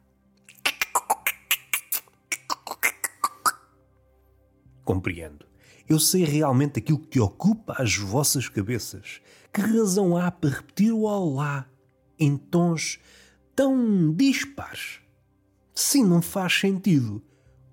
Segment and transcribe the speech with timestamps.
[4.83, 5.45] Compreendo.
[5.87, 9.21] Eu sei realmente aquilo que ocupa as vossas cabeças.
[9.53, 11.65] Que razão há para repetir o olá
[12.19, 12.99] em tons
[13.55, 14.99] tão dispares?
[15.73, 17.23] Sim, não faz sentido.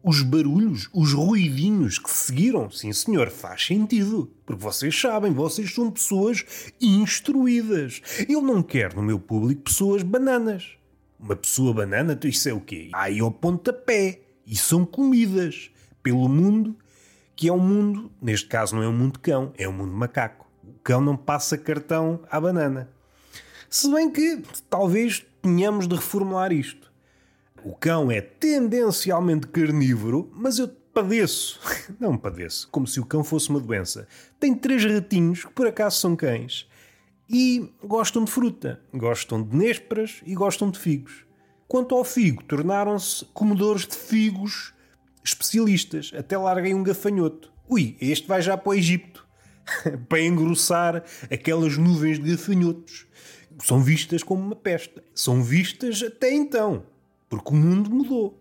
[0.07, 4.31] Os barulhos, os ruidinhos que seguiram, sim senhor, faz sentido.
[4.45, 6.45] Porque vocês sabem, vocês são pessoas
[6.79, 8.03] instruídas.
[8.29, 10.73] Eu não quero no meu público pessoas bananas.
[11.19, 12.91] Uma pessoa banana, isso é o quê?
[12.93, 14.21] Aí ao pontapé.
[14.47, 15.71] E são comidas
[16.03, 16.77] pelo mundo,
[17.35, 20.47] que é um mundo, neste caso não é um mundo cão, é um mundo macaco.
[20.63, 22.91] O cão não passa cartão à banana.
[23.71, 26.93] Se bem que talvez tenhamos de reformular isto.
[27.65, 31.59] O cão é tendencialmente carnívoro, mas eu padeço.
[31.99, 34.07] Não padeço, como se o cão fosse uma doença.
[34.39, 36.69] Tem três ratinhos que por acaso são cães
[37.27, 41.25] e gostam de fruta, gostam de nésperas e gostam de figos.
[41.67, 44.75] Quanto ao figo, tornaram-se comedores de figos
[45.25, 46.13] especialistas.
[46.15, 47.51] Até larguei um gafanhoto.
[47.67, 49.27] Ui, este vai já para o Egito
[50.07, 53.07] para engrossar aquelas nuvens de gafanhotos.
[53.65, 55.01] São vistas como uma peste.
[55.15, 56.85] São vistas até então.
[57.35, 58.41] Porque o mundo mudou.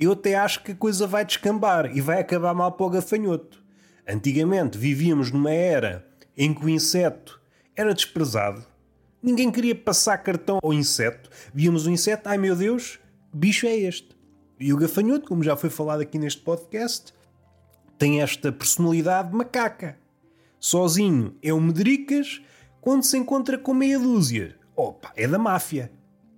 [0.00, 3.62] Eu até acho que a coisa vai descambar e vai acabar mal para o gafanhoto.
[4.08, 7.38] Antigamente vivíamos numa era em que o inseto
[7.76, 8.64] era desprezado.
[9.22, 11.28] Ninguém queria passar cartão ao inseto.
[11.52, 12.98] Víamos o inseto, ai meu Deus,
[13.30, 14.16] que bicho é este?
[14.58, 17.12] E o gafanhoto, como já foi falado aqui neste podcast,
[17.98, 19.98] tem esta personalidade macaca.
[20.58, 22.40] Sozinho é um medricas,
[22.80, 25.90] quando se encontra com meia dúzia, opa, é da máfia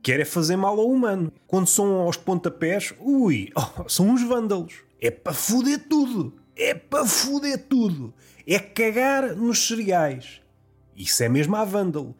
[0.03, 1.33] quer é fazer mal ao humano.
[1.47, 4.75] Quando são aos pontapés, ui, oh, são uns vândalos.
[5.01, 6.35] É para foder tudo.
[6.57, 8.13] É para foder tudo.
[8.47, 10.41] É cagar nos cereais.
[10.97, 12.15] Isso é mesmo a vândalo.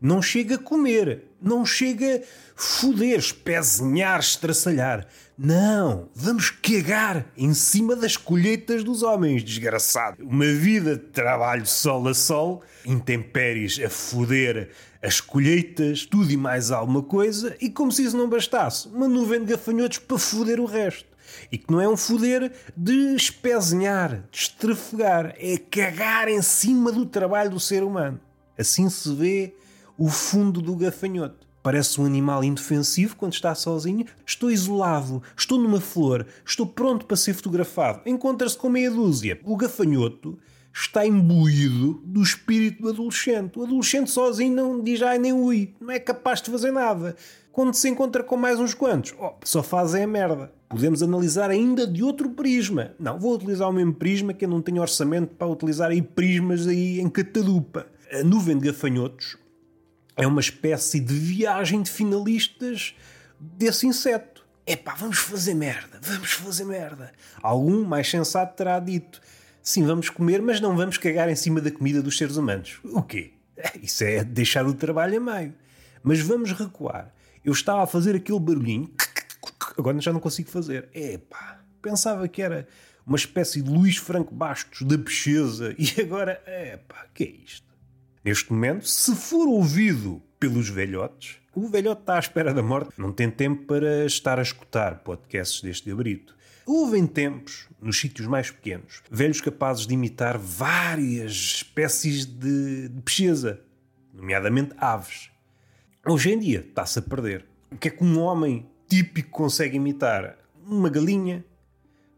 [0.00, 2.20] Não chega a comer, não chega a
[2.54, 5.06] foder, espezinhar, estraçalhar.
[5.38, 10.24] Não, vamos cagar em cima das colheitas dos homens, desgraçado.
[10.24, 14.70] Uma vida de trabalho sol a sol, intempéries a foder
[15.02, 19.40] as colheitas, tudo e mais alguma coisa, e como se isso não bastasse, uma nuvem
[19.40, 21.06] de gafanhotos para foder o resto.
[21.52, 27.04] E que não é um foder de espezinhar, de estrafegar, é cagar em cima do
[27.04, 28.18] trabalho do ser humano.
[28.56, 29.54] Assim se vê
[29.98, 31.45] o fundo do gafanhoto.
[31.66, 34.06] Parece um animal indefensivo quando está sozinho.
[34.24, 38.02] Estou isolado, estou numa flor, estou pronto para ser fotografado.
[38.06, 39.40] Encontra-se com meia dúzia.
[39.42, 40.38] O gafanhoto
[40.72, 43.58] está imbuído do espírito do adolescente.
[43.58, 47.16] O adolescente sozinho não diz ai nem ui, não é capaz de fazer nada.
[47.50, 50.52] Quando se encontra com mais uns quantos, oh, só fazem a merda.
[50.68, 52.92] Podemos analisar ainda de outro prisma.
[52.96, 56.68] Não, vou utilizar o mesmo prisma que eu não tenho orçamento para utilizar aí prismas
[56.68, 57.88] aí em catadupa.
[58.12, 59.36] A nuvem de gafanhotos
[60.16, 62.94] é uma espécie de viagem de finalistas
[63.38, 64.44] desse inseto.
[64.66, 67.12] Epá, vamos fazer merda, vamos fazer merda.
[67.40, 69.20] Algum mais sensato terá dito
[69.66, 72.78] Sim, vamos comer, mas não vamos cagar em cima da comida dos seres humanos.
[72.84, 73.32] O quê?
[73.82, 75.54] Isso é deixar o trabalho a meio.
[76.04, 77.12] Mas vamos recuar.
[77.44, 78.88] Eu estava a fazer aquele barulhinho,
[79.76, 80.88] agora já não consigo fazer.
[80.94, 82.68] Epá, pensava que era
[83.04, 87.65] uma espécie de Luís Franco Bastos da pecheza e agora, epá, que é isto?
[88.26, 93.12] Neste momento, se for ouvido pelos velhotes, o velhote está à espera da morte, não
[93.12, 96.36] tem tempo para estar a escutar podcasts deste abrito.
[96.66, 103.00] Houve em tempos, nos sítios mais pequenos, velhos capazes de imitar várias espécies de, de
[103.00, 103.60] pesquisa,
[104.12, 105.30] nomeadamente aves.
[106.04, 107.46] Hoje em dia está-se a perder.
[107.70, 110.36] O que é que um homem típico consegue imitar?
[110.66, 111.44] Uma galinha,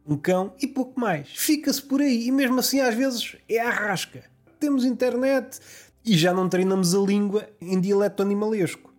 [0.07, 1.29] um cão e pouco mais.
[1.29, 4.25] Fica-se por aí e mesmo assim às vezes é a rasca.
[4.59, 5.61] Temos internet
[6.09, 8.93] e já não treinamos a língua em dialeto animalesco.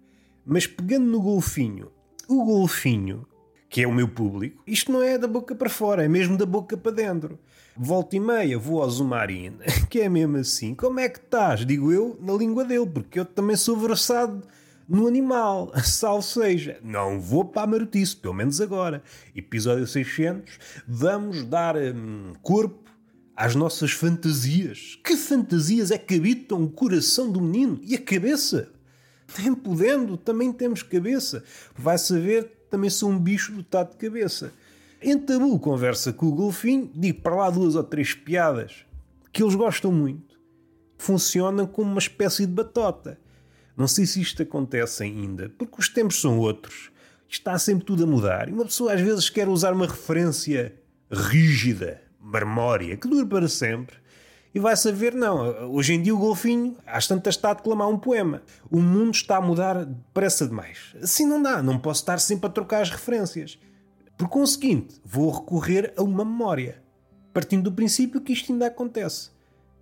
[0.45, 1.91] Mas pegando no golfinho,
[2.27, 3.25] o golfinho
[3.69, 6.45] que é o meu público, isto não é da boca para fora, é mesmo da
[6.45, 7.37] boca para dentro.
[7.77, 9.57] Volta e meia vou ao Zumarine,
[9.89, 10.73] que é mesmo assim.
[10.73, 11.65] Como é que estás?
[11.65, 14.41] Digo eu na língua dele, porque eu também sou versado
[14.87, 16.79] no animal, salvo seja.
[16.83, 19.03] Não vou para a marotice, pelo menos agora.
[19.35, 20.57] Episódio 600,
[20.87, 22.88] vamos dar hum, corpo
[23.39, 24.99] às nossas fantasias.
[25.01, 28.69] Que fantasias é que habitam o coração do menino e a cabeça?
[29.37, 31.41] Nem podendo, também temos cabeça.
[31.73, 34.51] Vai saber também sou um bicho dotado de cabeça.
[35.01, 38.85] Em tabu conversa com o golfinho, digo para lá duas ou três piadas
[39.31, 40.37] que eles gostam muito.
[40.97, 43.17] Funcionam como uma espécie de batota.
[43.77, 46.91] Não sei se isto acontece ainda, porque os tempos são outros.
[47.29, 48.49] Está sempre tudo a mudar.
[48.49, 50.75] E uma pessoa às vezes quer usar uma referência
[51.09, 53.95] rígida, marmória, que dure para sempre.
[54.53, 55.71] E vai saber, não.
[55.71, 58.41] Hoje em dia o golfinho, às tantas está a declamar um poema.
[58.69, 60.95] O mundo está a mudar depressa demais.
[61.01, 63.59] Assim não dá, não posso estar sempre a trocar as referências.
[64.17, 66.81] Por conseguinte, vou recorrer a uma memória.
[67.31, 69.29] Partindo do princípio que isto ainda acontece.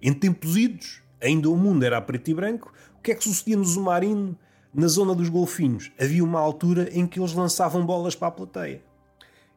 [0.02, 3.56] Em tempos idos, ainda o mundo era preto e branco, o que é que sucedia
[3.56, 4.38] no Zumarino,
[4.74, 5.92] na zona dos golfinhos?
[6.00, 8.82] Havia uma altura em que eles lançavam bolas para a plateia.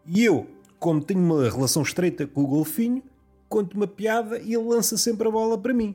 [0.07, 0.47] E eu,
[0.81, 3.03] como tenho uma relação estreita com o golfinho,
[3.49, 5.95] conto uma piada e ele lança sempre a bola para mim.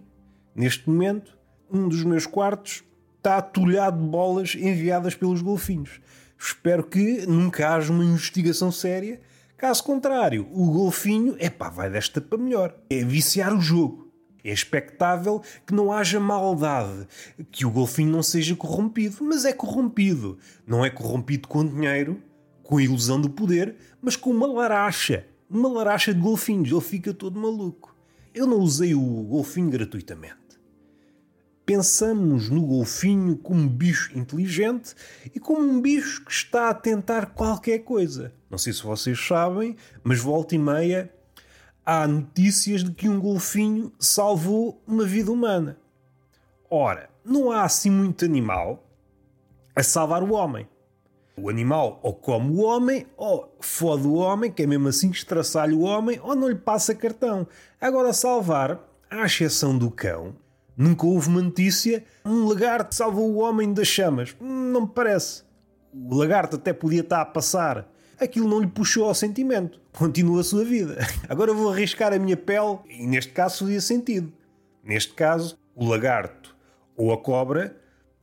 [0.55, 1.35] Neste momento,
[1.69, 2.83] um dos meus quartos
[3.17, 5.99] está atulhado de bolas enviadas pelos golfinhos.
[6.37, 9.19] Espero que nunca haja uma investigação séria.
[9.57, 12.75] Caso contrário, o golfinho, epá, vai desta para melhor.
[12.87, 14.05] É viciar o jogo.
[14.43, 17.07] É expectável que não haja maldade,
[17.51, 20.37] que o golfinho não seja corrompido, mas é corrompido.
[20.67, 22.21] Não é corrompido com dinheiro,
[22.65, 25.25] com a ilusão do poder, mas com uma laracha.
[25.49, 26.71] Uma laracha de golfinhos.
[26.71, 27.95] Ele fica todo maluco.
[28.33, 30.35] Eu não usei o golfinho gratuitamente.
[31.65, 34.93] Pensamos no golfinho como um bicho inteligente
[35.33, 38.33] e como um bicho que está a tentar qualquer coisa.
[38.49, 41.11] Não sei se vocês sabem, mas volta e meia
[41.85, 45.77] há notícias de que um golfinho salvou uma vida humana.
[46.69, 48.87] Ora, não há assim muito animal
[49.75, 50.67] a salvar o homem.
[51.37, 55.75] O animal ou come o homem, ou fode o homem, que é mesmo assim estraçalha
[55.75, 57.45] o homem, ou não lhe passa cartão.
[57.79, 58.79] Agora, salvar,
[59.09, 60.35] à exceção do cão,
[60.77, 64.35] nunca houve uma notícia um lagarto salvou o homem das chamas.
[64.39, 65.43] Não me parece.
[65.93, 67.87] O lagarto até podia estar a passar.
[68.19, 69.79] Aquilo não lhe puxou ao sentimento.
[69.93, 70.97] Continua a sua vida.
[71.29, 74.33] Agora vou arriscar a minha pele, e neste caso fazia sentido.
[74.83, 76.55] Neste caso, o lagarto
[76.97, 77.75] ou a cobra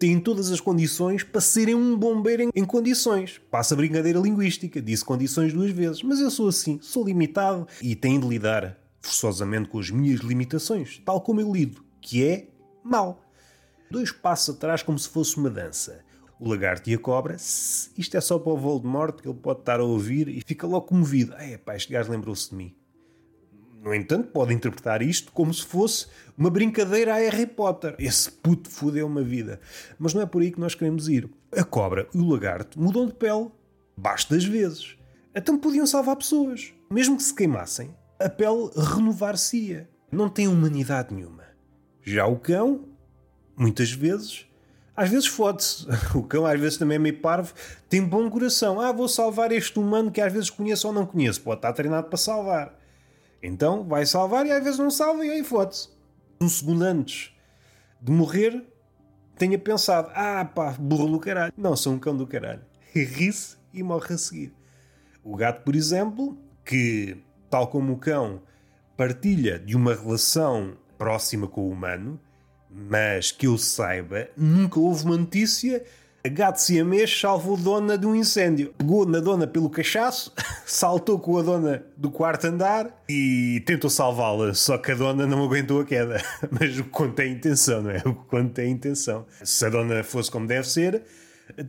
[0.02, 3.40] têm todas as condições para serem um bombeiro em, condições.
[3.48, 7.94] Passa a brincadeira linguística, disse condições duas vezes, mas eu sou assim, sou limitado e
[7.94, 12.48] tenho de lidar forçosamente com as minhas limitações, tal como eu lido, que é
[12.82, 13.22] mal.
[13.88, 16.00] Dois passos atrás, como se fosse uma dança.
[16.40, 19.78] O lagarto e a cobra, isto é só para o Voldemort que ele pode estar
[19.78, 21.32] a ouvir e fica logo comovido.
[21.34, 22.74] É, pá, este gajo lembrou-se de mim.
[23.82, 26.06] No entanto, pode interpretar isto como se fosse
[26.38, 27.96] uma brincadeira a Harry Potter.
[27.98, 29.58] Esse puto fudeu uma vida.
[29.98, 31.28] Mas não é por aí que nós queremos ir.
[31.50, 33.50] A cobra e o lagarto mudam de pele.
[33.96, 34.96] Basta as vezes.
[35.34, 36.72] Então podiam salvar pessoas.
[36.88, 39.90] Mesmo que se queimassem, a pele renovar-se-ia.
[40.12, 41.42] Não tem humanidade nenhuma.
[42.04, 42.84] Já o cão,
[43.56, 44.46] muitas vezes,
[44.94, 45.86] às vezes fode-se.
[46.14, 47.52] O cão às vezes também é meio parvo,
[47.88, 48.80] tem bom coração.
[48.80, 51.40] Ah, vou salvar este humano que às vezes conheço ou não conheço.
[51.40, 52.81] Pode estar treinado para salvar.
[53.42, 55.88] Então vai salvar e às vezes não salva e aí foda-se.
[56.40, 57.32] Um segundo antes
[58.00, 58.64] de morrer,
[59.36, 61.52] tenha pensado: ah pá, burro do caralho.
[61.56, 62.62] Não, sou um cão do caralho.
[62.92, 64.54] Ri-se e morre a seguir.
[65.24, 67.16] O gato, por exemplo, que,
[67.48, 68.42] tal como o cão,
[68.96, 72.20] partilha de uma relação próxima com o humano,
[72.70, 75.84] mas que eu saiba, nunca houve uma notícia
[76.28, 78.72] gato siamês salvou dona de um incêndio.
[78.78, 80.32] Pegou na dona pelo cachaço,
[80.64, 84.54] saltou com a dona do quarto andar e tentou salvá-la.
[84.54, 86.22] Só que a dona não aguentou a queda.
[86.50, 88.02] Mas o que é a intenção, não é?
[88.06, 89.26] O que é a intenção.
[89.42, 91.02] Se a dona fosse como deve ser,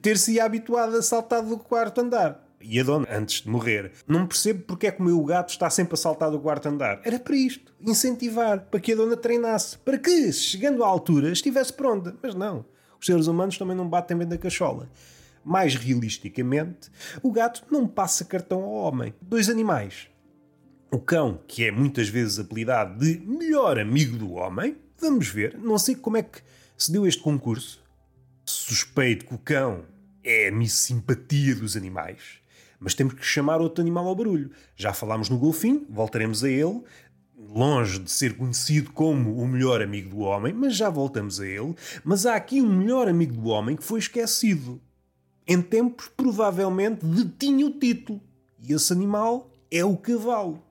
[0.02, 2.44] ter-se habituado a saltar do quarto andar.
[2.62, 5.70] E a dona, antes de morrer, não percebo porque é que o meu gato está
[5.70, 7.02] sempre a saltar do quarto andar.
[7.04, 11.74] Era para isto, incentivar, para que a dona treinasse, para que, chegando à altura, estivesse
[11.74, 12.16] pronta.
[12.24, 12.63] Mas não.
[13.03, 14.89] Os seres humanos também não batem bem da cachola.
[15.43, 16.89] Mais realisticamente,
[17.22, 19.13] o gato não passa cartão ao homem.
[19.22, 20.07] Dois animais.
[20.89, 25.77] O cão, que é muitas vezes apelidado de melhor amigo do homem, vamos ver, não
[25.77, 26.39] sei como é que
[26.77, 27.83] se deu este concurso.
[28.45, 29.83] Suspeito que o cão
[30.24, 32.39] é a minha simpatia dos animais,
[32.79, 34.50] mas temos que chamar outro animal ao barulho.
[34.77, 36.81] Já falámos no golfinho, voltaremos a ele
[37.50, 41.76] longe de ser conhecido como o melhor amigo do homem, mas já voltamos a ele.
[42.04, 44.82] Mas há aqui um melhor amigo do homem que foi esquecido.
[45.48, 48.22] Em tempos, provavelmente, detinha o título.
[48.62, 50.64] E esse animal é o cavalo.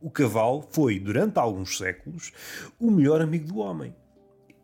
[0.00, 2.32] O cavalo foi, durante alguns séculos,
[2.78, 3.94] o melhor amigo do homem.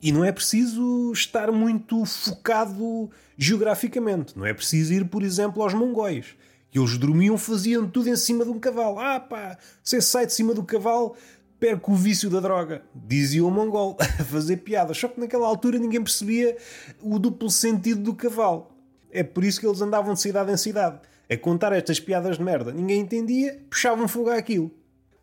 [0.01, 4.37] E não é preciso estar muito focado geograficamente.
[4.37, 6.37] Não é preciso ir, por exemplo, aos mongóis.
[6.75, 8.99] Eles dormiam, faziam tudo em cima de um cavalo.
[8.99, 11.15] Ah pá, você sai de cima do cavalo,
[11.65, 14.99] perco o vício da droga, dizia o mongol, a fazer piadas.
[14.99, 16.59] Só que naquela altura ninguém percebia
[17.01, 18.67] o duplo sentido do cavalo.
[19.11, 22.45] É por isso que eles andavam de cidade em cidade, a contar estas piadas de
[22.45, 22.71] merda.
[22.71, 24.71] Ninguém entendia, puxavam fogo àquilo.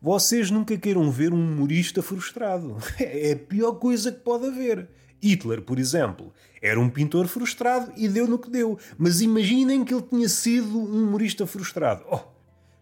[0.00, 2.76] Vocês nunca queiram ver um humorista frustrado.
[2.98, 4.88] É a pior coisa que pode haver.
[5.22, 8.76] Hitler, por exemplo, era um pintor frustrado e deu no que deu.
[8.98, 12.02] Mas imaginem que ele tinha sido um humorista frustrado.
[12.10, 12.18] Oh,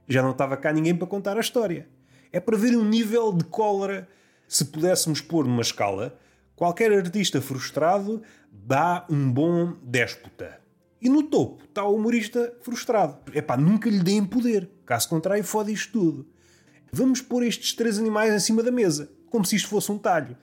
[0.09, 1.87] já não estava cá ninguém para contar a história.
[2.33, 4.09] É para ver um nível de cólera
[4.47, 6.19] Se pudéssemos pôr numa escala,
[6.57, 10.61] qualquer artista frustrado dá um bom déspota.
[11.01, 13.19] E no topo está o humorista frustrado.
[13.33, 14.69] Epá, nunca lhe deem poder.
[14.85, 16.29] Caso contrário, fode isto tudo.
[16.93, 20.37] Vamos pôr estes três animais em cima da mesa, como se isto fosse um talho.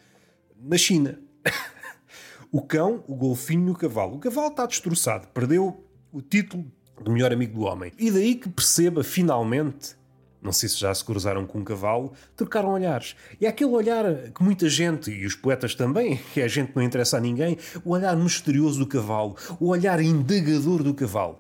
[0.60, 1.20] Na China.
[2.52, 4.16] o cão, o golfinho e o cavalo.
[4.16, 5.28] O cavalo está destroçado.
[5.28, 6.66] Perdeu o título
[7.04, 7.92] de melhor amigo do homem.
[8.00, 9.96] E daí que perceba, finalmente,
[10.42, 13.16] não sei se já se cruzaram com um cavalo, trocaram olhares.
[13.40, 16.84] E é aquele olhar que muita gente, e os poetas também, que a gente não
[16.84, 21.40] interessa a ninguém, o olhar misterioso do cavalo, o olhar indagador do cavalo.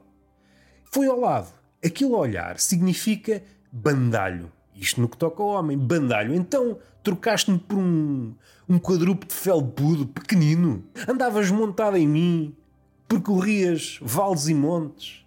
[0.91, 1.49] Foi ao lado.
[1.83, 4.51] Aquele olhar significa bandalho.
[4.75, 6.33] Isto no que toca ao homem, bandalho.
[6.33, 8.33] Então trocaste-me por um,
[8.67, 10.83] um quadrúpede felpudo, pequenino.
[11.07, 12.55] Andavas montada em mim,
[13.07, 15.25] percorrias vales e montes.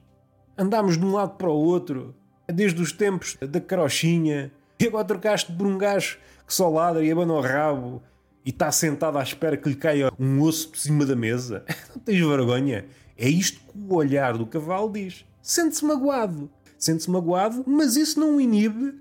[0.58, 2.14] Andámos de um lado para o outro
[2.52, 7.12] desde os tempos da carochinha, e agora trocaste por um gajo que só ladra e
[7.12, 8.02] abana o rabo
[8.44, 11.64] e está sentado à espera que lhe caia um osso por cima da mesa.
[11.94, 12.86] Não tens vergonha?
[13.16, 15.24] É isto que o olhar do cavalo diz.
[15.42, 16.50] Sente-se magoado.
[16.78, 18.98] Sente-se magoado, mas isso não o inibe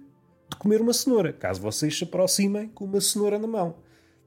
[0.49, 3.75] de comer uma cenoura, caso vocês se aproximem com uma cenoura na mão.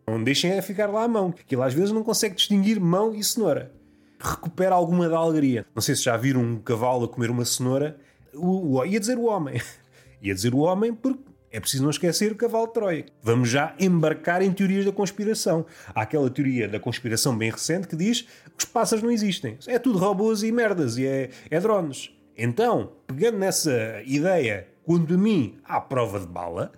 [0.06, 3.14] Não deixem a ficar lá a mão, que ele às vezes não consegue distinguir mão
[3.14, 3.70] e cenoura.
[4.18, 5.66] Recupera alguma da alegria.
[5.74, 7.98] Não sei se já viram um cavalo a comer uma cenoura
[8.34, 9.60] o, o, ia dizer o homem.
[10.22, 13.06] ia dizer o homem porque é preciso não esquecer o cavalo de Troia.
[13.22, 15.66] Vamos já embarcar em teorias da conspiração.
[15.94, 18.28] Há aquela teoria da conspiração bem recente que diz que
[18.60, 19.58] os pássaros não existem.
[19.66, 22.10] É tudo robôs e merdas e é, é drones.
[22.36, 26.72] Então, pegando nessa ideia, quanto a mim, à prova de bala,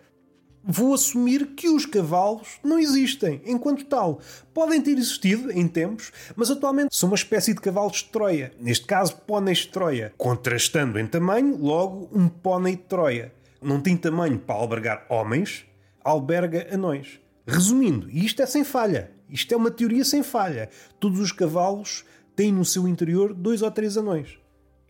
[0.67, 4.21] vou assumir que os cavalos não existem enquanto tal.
[4.53, 8.53] Podem ter existido em tempos, mas atualmente são uma espécie de cavalos de Troia.
[8.59, 10.13] Neste caso, póneis de Troia.
[10.17, 13.33] Contrastando em tamanho, logo, um pônei de Troia.
[13.61, 15.65] Não tem tamanho para albergar homens,
[16.03, 17.21] alberga anões.
[17.47, 19.11] Resumindo, isto é sem falha.
[19.29, 20.71] Isto é uma teoria sem falha.
[20.99, 22.05] Todos os cavalos
[22.35, 24.39] têm no seu interior dois ou três anões.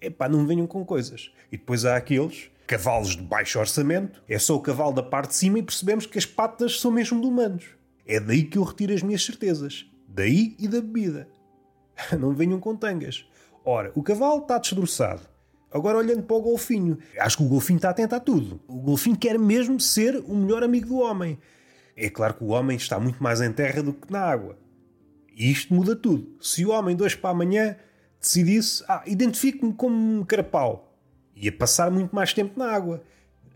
[0.01, 1.33] Epá, não venham com coisas.
[1.51, 5.37] E depois há aqueles cavalos de baixo orçamento, é só o cavalo da parte de
[5.37, 7.65] cima e percebemos que as patas são mesmo de humanos.
[8.07, 9.87] É daí que eu retiro as minhas certezas.
[10.09, 11.29] Daí e da bebida.
[12.19, 13.27] Não venham com tangas.
[13.65, 15.23] Ora, o cavalo está desdroçado.
[15.71, 16.99] Agora olhando para o golfinho.
[17.19, 18.61] Acho que o golfinho está atento a tudo.
[18.69, 21.39] O golfinho quer mesmo ser o melhor amigo do homem.
[21.97, 24.59] É claro que o homem está muito mais em terra do que na água.
[25.37, 26.37] E isto muda tudo.
[26.41, 27.77] Se o homem, dois para amanhã,
[28.21, 30.94] decidisse, ah, identifico-me como um carapau
[31.37, 33.03] ia passar muito mais tempo na água.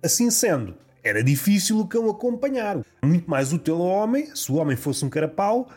[0.03, 2.85] Assim sendo, era difícil o cão acompanhar.
[3.05, 5.69] Muito mais útil ao homem, se o homem fosse um carapau,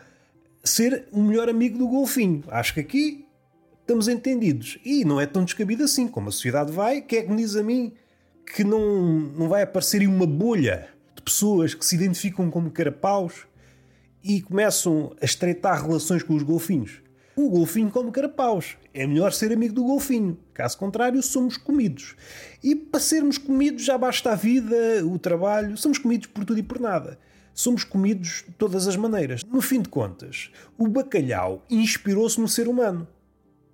[0.64, 2.44] ser o melhor amigo do golfinho.
[2.48, 3.26] Acho que aqui
[3.80, 4.78] estamos entendidos.
[4.84, 6.08] E não é tão descabido assim.
[6.08, 7.92] Como a sociedade vai, quem é que me diz a mim
[8.54, 13.46] que não, não vai aparecer uma bolha de pessoas que se identificam como carapaus
[14.22, 17.01] e começam a estreitar relações com os golfinhos?
[17.34, 18.76] O golfinho come carapaus.
[18.92, 20.38] É melhor ser amigo do golfinho.
[20.52, 22.14] Caso contrário, somos comidos.
[22.62, 25.76] E para sermos comidos já basta a vida, o trabalho.
[25.76, 27.18] Somos comidos por tudo e por nada.
[27.54, 29.42] Somos comidos de todas as maneiras.
[29.44, 33.08] No fim de contas, o bacalhau inspirou-se no ser humano.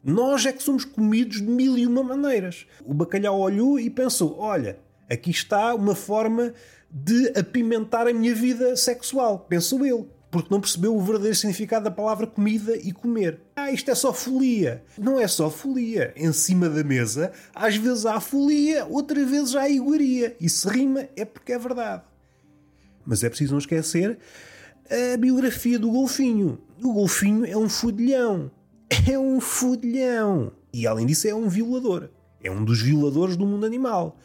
[0.04, 2.66] Nós é que somos comidos de mil e uma maneiras.
[2.84, 4.78] O bacalhau olhou e pensou: olha,
[5.10, 6.54] aqui está uma forma
[6.90, 9.40] de apimentar a minha vida sexual.
[9.40, 13.40] Pensou ele porque não percebeu o verdadeiro significado da palavra comida e comer.
[13.56, 14.82] Ah, isto é só folia.
[14.98, 16.12] Não é só folia.
[16.16, 20.36] Em cima da mesa, às vezes há folia, outras vezes há iguaria.
[20.40, 22.02] E se rima é porque é verdade.
[23.06, 24.18] Mas é preciso não esquecer
[24.90, 26.58] a biografia do golfinho.
[26.82, 28.50] O golfinho é um fudilhão.
[29.06, 30.52] É um fudilhão.
[30.72, 32.08] E além disso, é um violador.
[32.42, 34.18] É um dos violadores do mundo animal.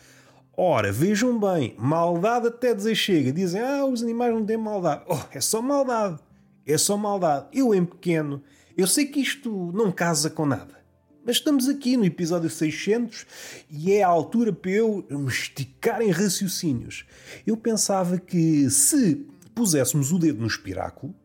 [0.56, 3.32] Ora, vejam bem, maldade até dizer chega.
[3.32, 5.04] Dizem, ah, os animais não têm maldade.
[5.08, 6.20] Oh, é só maldade.
[6.66, 7.48] É só maldade.
[7.52, 8.42] Eu, em pequeno,
[8.78, 10.84] eu sei que isto não casa com nada.
[11.26, 13.26] Mas estamos aqui no episódio 600
[13.70, 17.06] e é a altura para eu me esticar em raciocínios.
[17.48, 21.16] Eu pensava que se puséssemos o dedo no espiráculo,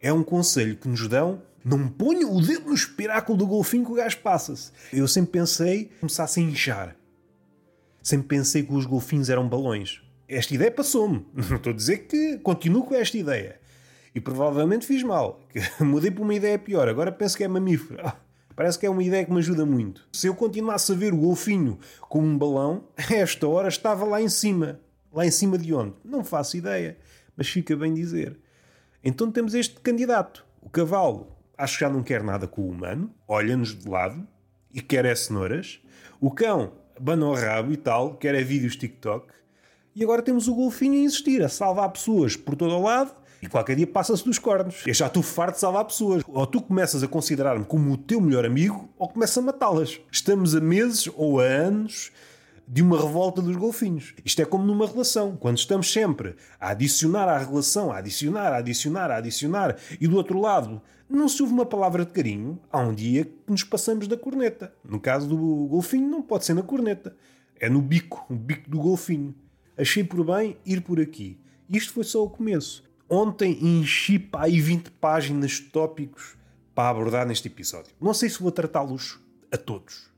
[0.00, 3.92] é um conselho que nos dão não ponha o dedo no espiráculo do golfinho que
[3.92, 4.70] o gajo passa-se.
[4.92, 6.96] Eu sempre pensei começasse a inchar.
[8.02, 10.02] Sempre pensei que os golfinhos eram balões.
[10.28, 11.26] Esta ideia passou-me.
[11.34, 13.60] Não estou a dizer que continuo com esta ideia.
[14.14, 15.40] E provavelmente fiz mal.
[15.80, 16.88] Mudei para uma ideia pior.
[16.88, 18.00] Agora penso que é mamífero.
[18.06, 18.16] Ah,
[18.56, 20.08] parece que é uma ideia que me ajuda muito.
[20.12, 21.78] Se eu continuasse a ver o golfinho
[22.08, 24.80] como um balão, a esta hora estava lá em cima.
[25.12, 25.94] Lá em cima de onde?
[26.04, 26.96] Não faço ideia.
[27.36, 28.38] Mas fica bem dizer.
[29.02, 30.44] Então temos este candidato.
[30.60, 31.36] O cavalo.
[31.56, 33.12] Acho que já não quer nada com o humano.
[33.26, 34.26] Olha-nos de lado.
[34.72, 35.80] E quer é cenouras.
[36.20, 39.26] O cão banou rabo e tal, que era vídeos TikTok.
[39.94, 43.48] E agora temos o golfinho a existir, a salvar pessoas por todo o lado E
[43.48, 44.82] qualquer dia passa-se dos cornos.
[44.86, 46.22] Eu já estou farto de salvar pessoas.
[46.28, 49.98] Ou tu começas a considerar-me como o teu melhor amigo, ou começas a matá-las.
[50.12, 52.12] Estamos a meses ou a anos
[52.72, 54.14] de uma revolta dos golfinhos.
[54.24, 55.36] Isto é como numa relação.
[55.36, 60.16] Quando estamos sempre a adicionar à relação, a adicionar, a adicionar, a adicionar, e do
[60.16, 64.06] outro lado não se ouve uma palavra de carinho, há um dia que nos passamos
[64.06, 64.72] da corneta.
[64.84, 67.16] No caso do golfinho, não pode ser na corneta.
[67.58, 69.34] É no bico, o bico do golfinho.
[69.76, 71.40] Achei por bem ir por aqui.
[71.68, 72.84] Isto foi só o começo.
[73.08, 76.36] Ontem enchi para aí 20 páginas de tópicos
[76.72, 77.92] para abordar neste episódio.
[78.00, 79.18] Não sei se vou tratá-los
[79.50, 80.09] a todos.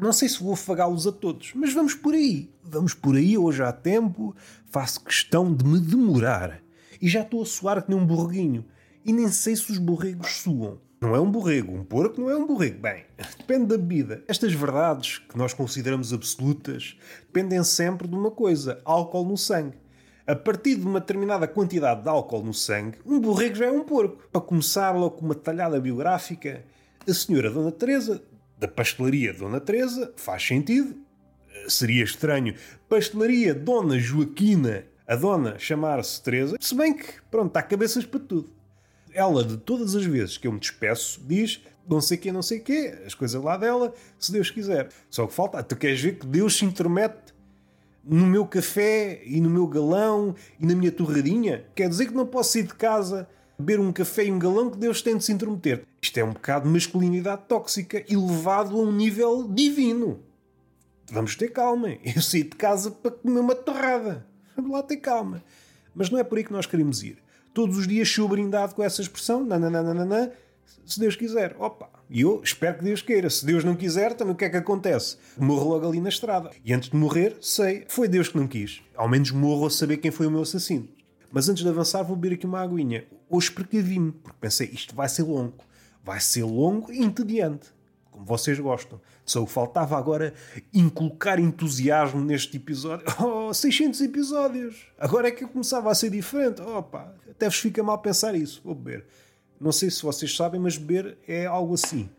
[0.00, 2.50] Não sei se vou afagá-los a todos, mas vamos por aí.
[2.64, 4.34] Vamos por aí, hoje há tempo.
[4.64, 6.62] Faço questão de me demorar.
[7.02, 8.64] E já estou a suar que nem um borreguinho.
[9.04, 10.78] E nem sei se os borregos suam.
[11.02, 12.80] Não é um borrego, um porco não é um borrego.
[12.80, 13.04] Bem,
[13.36, 14.24] depende da bebida.
[14.26, 19.76] Estas verdades que nós consideramos absolutas dependem sempre de uma coisa: álcool no sangue.
[20.26, 23.84] A partir de uma determinada quantidade de álcool no sangue, um borrego já é um
[23.84, 24.22] porco.
[24.32, 26.64] Para começar logo com uma talhada biográfica,
[27.06, 28.22] a senhora Dona Teresa
[28.60, 30.94] da pastelaria Dona Teresa faz sentido.
[31.66, 32.54] Seria estranho
[32.88, 38.52] pastelaria Dona Joaquina, a dona chamar-se Teresa, se bem que, pronto, há cabeças para tudo.
[39.12, 42.60] Ela, de todas as vezes que eu me despeço, diz não sei quê, não sei
[42.60, 44.90] quê, as coisas lá dela, se Deus quiser.
[45.08, 47.34] Só que falta, tu queres ver que Deus se intromete
[48.04, 51.64] no meu café e no meu galão e na minha torradinha?
[51.74, 53.28] Quer dizer que não posso sair de casa
[53.60, 55.84] beber um café e um galão que Deus tem de se intrometer.
[56.02, 60.20] Isto é um bocado de masculinidade tóxica elevado a um nível divino.
[61.10, 61.90] Vamos ter calma.
[62.04, 64.26] Eu saí de casa para comer uma torrada.
[64.56, 65.42] Vamos lá ter calma.
[65.94, 67.18] Mas não é por aí que nós queremos ir.
[67.52, 70.32] Todos os dias sou brindado com essa expressão, nananana,
[70.86, 71.56] se Deus quiser.
[71.58, 73.28] Opa, e eu espero que Deus queira.
[73.28, 75.16] Se Deus não quiser, também o que é que acontece?
[75.36, 76.50] Morro logo ali na estrada.
[76.64, 78.80] E antes de morrer, sei, foi Deus que não quis.
[78.96, 80.88] Ao menos morro a saber quem foi o meu assassino.
[81.30, 83.06] Mas antes de avançar, vou beber aqui uma aguinha.
[83.28, 85.64] Hoje precavi-me, porque pensei, isto vai ser longo.
[86.02, 87.68] Vai ser longo e entediante.
[88.10, 89.00] Como vocês gostam.
[89.24, 90.34] Só faltava agora
[90.74, 93.06] inculcar entusiasmo neste episódio.
[93.22, 94.86] Oh, 600 episódios!
[94.98, 96.60] Agora é que eu começava a ser diferente.
[96.60, 98.60] Opa, até vos fica mal pensar isso.
[98.64, 99.06] Vou beber.
[99.60, 102.10] Não sei se vocês sabem, mas beber é algo assim.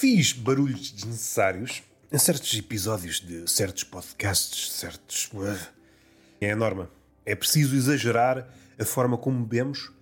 [0.00, 5.30] Fiz barulhos desnecessários em certos episódios de certos podcasts, certos.
[6.40, 6.88] É a norma.
[7.26, 9.92] É preciso exagerar a forma como bebemos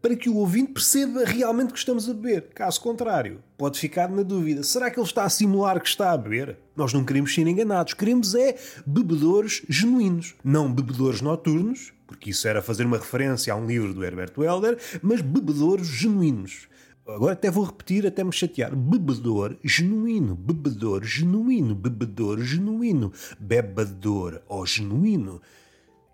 [0.00, 2.50] para que o ouvinte perceba realmente que estamos a beber.
[2.54, 6.16] Caso contrário, pode ficar na dúvida: será que ele está a simular que está a
[6.16, 6.56] beber?
[6.76, 8.54] Nós não queremos ser enganados, queremos é
[8.86, 14.04] bebedores genuínos, não bebedores noturnos, porque isso era fazer uma referência a um livro do
[14.04, 16.68] Herbert Welder, mas bebedores genuínos.
[17.08, 18.76] Agora até vou repetir até me chatear.
[18.76, 25.40] Bebedor genuíno, bebedor genuíno, bebedor genuíno, bebedor ou genuíno.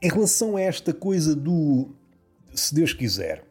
[0.01, 1.89] Em relação a esta coisa do
[2.55, 3.45] se Deus quiser.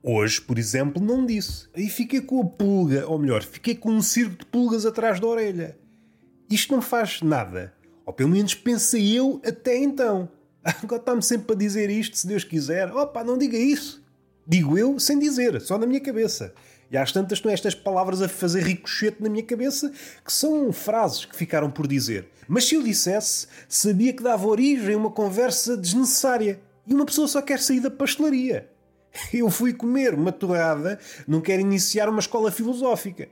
[0.00, 1.66] Hoje, por exemplo, não disse.
[1.74, 5.26] Aí fiquei com a pulga, ou melhor, fiquei com um circo de pulgas atrás da
[5.26, 5.76] orelha.
[6.48, 7.74] Isto não faz nada.
[8.06, 10.28] Ou pelo menos pensei eu até então.
[10.62, 12.94] Agora está-me sempre a dizer isto, se Deus quiser.
[12.94, 14.03] Opa, não diga isso.
[14.46, 16.52] Digo eu sem dizer, só na minha cabeça.
[16.90, 19.90] E às tantas estão estas palavras a fazer ricochete na minha cabeça,
[20.24, 22.28] que são frases que ficaram por dizer.
[22.46, 26.60] Mas se eu dissesse, sabia que dava origem a uma conversa desnecessária.
[26.86, 28.70] E uma pessoa só quer sair da pastelaria.
[29.32, 33.28] Eu fui comer uma torrada, não quero iniciar uma escola filosófica.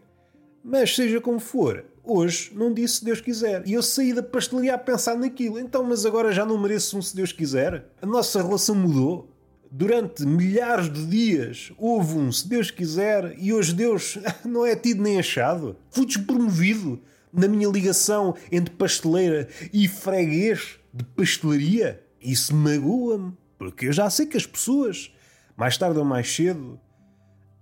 [0.65, 3.67] Mas seja como for, hoje não disse se Deus quiser.
[3.67, 5.59] E eu saí da pastelaria a pensar naquilo.
[5.59, 7.85] Então, mas agora já não mereço um se Deus quiser?
[8.01, 9.32] A nossa relação mudou
[9.75, 15.03] durante milhares de dias houve um, se Deus quiser, e hoje Deus não é tido
[15.03, 15.75] nem achado.
[15.91, 22.05] Fui despromovido na minha ligação entre pasteleira e freguês de pastelaria.
[22.21, 25.11] Isso magoa-me, porque eu já sei que as pessoas,
[25.57, 26.79] mais tarde ou mais cedo,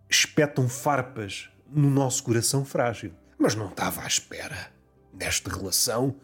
[0.08, 3.12] espetam farpas no nosso coração frágil.
[3.38, 4.72] Mas não estava à espera
[5.14, 6.16] desta relação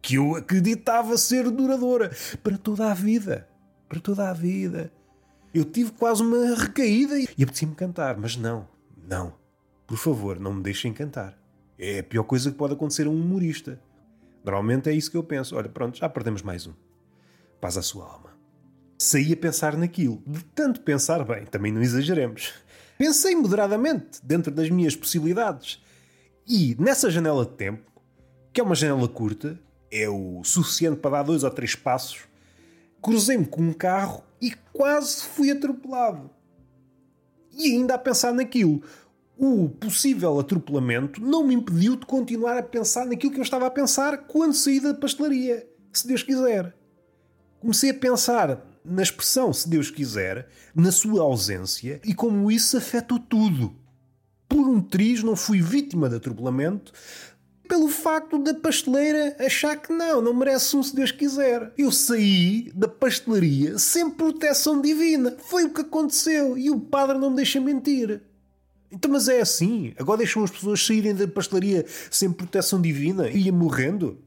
[0.00, 2.10] que eu acreditava ser duradoura
[2.42, 3.46] para toda a vida.
[3.86, 4.90] Para toda a vida.
[5.56, 8.68] Eu tive quase uma recaída e apetecia-me cantar, mas não,
[9.08, 9.32] não.
[9.86, 11.34] Por favor, não me deixem cantar.
[11.78, 13.80] É a pior coisa que pode acontecer a um humorista.
[14.44, 15.56] Normalmente é isso que eu penso.
[15.56, 16.74] Olha, pronto, já perdemos mais um.
[17.58, 18.36] Paz à sua alma.
[18.98, 20.22] Saí a pensar naquilo.
[20.26, 22.52] De tanto pensar bem, também não exageremos.
[22.98, 25.82] Pensei moderadamente, dentro das minhas possibilidades.
[26.46, 27.90] E nessa janela de tempo,
[28.52, 29.58] que é uma janela curta,
[29.90, 32.24] é o suficiente para dar dois ou três passos,
[33.00, 36.30] cruzei-me com um carro e quase fui atropelado.
[37.52, 38.82] E ainda a pensar naquilo.
[39.38, 43.70] o possível atropelamento não me impediu de continuar a pensar naquilo que eu estava a
[43.70, 46.74] pensar quando saí da pastelaria, se Deus quiser.
[47.60, 53.18] Comecei a pensar na expressão se Deus quiser, na sua ausência e como isso afetou
[53.18, 53.74] tudo.
[54.48, 56.92] Por um triz não fui vítima de atropelamento
[57.66, 61.72] pelo facto da pasteleira achar que não, não merece um se Deus quiser.
[61.76, 65.36] Eu saí da pastelaria sem proteção divina.
[65.38, 68.22] Foi o que aconteceu e o padre não me deixa mentir.
[68.90, 69.92] Então, mas é assim?
[69.98, 74.18] Agora deixam as pessoas saírem da pastelaria sem proteção divina e ia morrendo?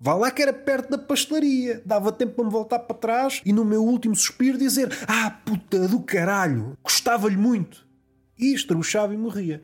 [0.00, 1.82] Vá lá que era perto da pastelaria.
[1.84, 5.86] Dava tempo para me voltar para trás e no meu último suspiro dizer Ah, puta
[5.88, 6.76] do caralho!
[6.82, 7.86] Custava-lhe muito.
[8.38, 9.62] E estruchava e morria.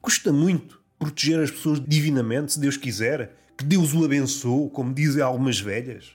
[0.00, 3.34] Custa muito proteger as pessoas divinamente, se Deus quiser.
[3.56, 6.14] Que Deus o abençoe, como dizem algumas velhas.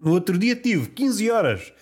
[0.00, 1.72] No outro dia tive 15 horas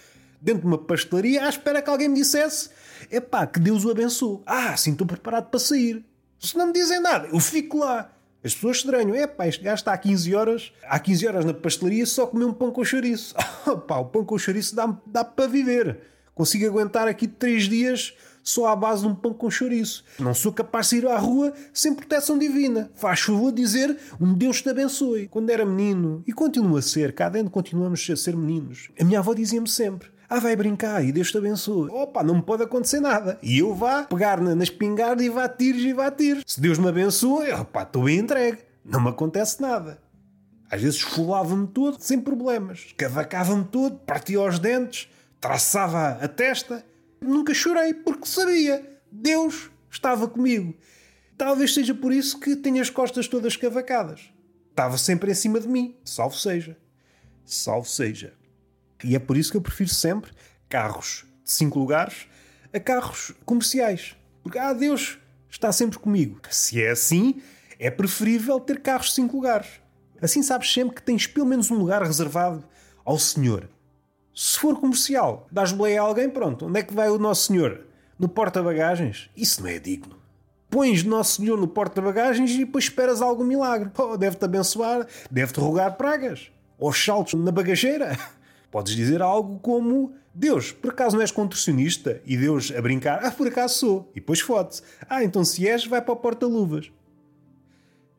[0.41, 2.71] dentro de uma pastelaria à espera que alguém me dissesse
[3.11, 4.41] Epá, que Deus o abençoe.
[4.47, 6.05] Ah, sim, estou preparado para sair.
[6.39, 8.13] Se não me dizem nada, eu fico lá.
[8.43, 9.15] As pessoas estranham.
[9.15, 12.45] É pá, este gajo está há 15 horas, há 15 horas na pastelaria só comer
[12.45, 13.35] um pão com chouriço.
[13.67, 15.99] Oh, pá, o pão com chouriço dá, dá para viver.
[16.35, 20.05] Consigo aguentar aqui 3 dias só à base de um pão com chouriço.
[20.19, 22.91] Não sou capaz de ir à rua sem proteção divina.
[22.95, 25.29] Faz favor dizer um Deus te abençoe.
[25.29, 29.19] Quando era menino, e continua a ser, cá dentro continuamos a ser meninos, a minha
[29.19, 31.91] avó dizia-me sempre: ah, vai brincar e Deus te abençoe.
[31.91, 33.37] Opa, não me pode acontecer nada.
[33.43, 36.45] E eu vá pegar na, na espingarda e vá tiros e vá tiros.
[36.47, 38.59] Se Deus me abençoe, opa, estou bem entregue.
[38.85, 39.99] Não me acontece nada.
[40.71, 42.95] Às vezes esfolava-me todo, sem problemas.
[42.97, 45.09] Cavacava-me todo, partia os dentes,
[45.41, 46.85] traçava a testa.
[47.21, 49.01] Nunca chorei, porque sabia.
[49.11, 50.75] Deus estava comigo.
[51.37, 54.33] Talvez seja por isso que tenho as costas todas cavacadas.
[54.71, 55.97] Estava sempre em cima de mim.
[56.05, 56.77] Salve seja.
[57.45, 58.35] Salve seja.
[59.03, 60.33] E é por isso que eu prefiro sempre
[60.69, 62.27] carros de 5 lugares
[62.73, 64.17] a carros comerciais.
[64.43, 65.19] Porque, ah, Deus
[65.51, 66.41] está sempre comigo.
[66.51, 67.43] Se é assim,
[67.79, 69.69] é preferível ter carros de 5 lugares.
[70.21, 72.65] Assim sabes sempre que tens pelo menos um lugar reservado
[73.05, 73.69] ao Senhor.
[74.43, 76.65] Se for comercial, dás boleia a alguém, pronto.
[76.65, 77.83] Onde é que vai o Nosso Senhor?
[78.19, 79.29] No porta-bagagens?
[79.37, 80.17] Isso não é digno.
[80.71, 83.91] Pões Nosso Senhor no porta-bagagens e depois esperas algum milagre.
[83.99, 86.51] Oh, deve-te abençoar, deve-te rogar pragas.
[86.79, 88.17] Ou saltos na bagageira.
[88.73, 92.23] Podes dizer algo como: Deus, por acaso não és contorcionista?
[92.25, 94.11] E Deus a brincar: Ah, por acaso sou.
[94.13, 96.91] E depois fode-se: Ah, então se és, vai para o porta-luvas.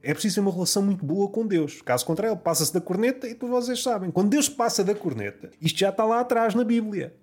[0.04, 1.82] É preciso ter uma relação muito boa com Deus.
[1.82, 4.10] Caso contrário, ele passa-se da corneta e depois vocês sabem.
[4.12, 7.16] Quando Deus passa da corneta, isto já está lá atrás na Bíblia.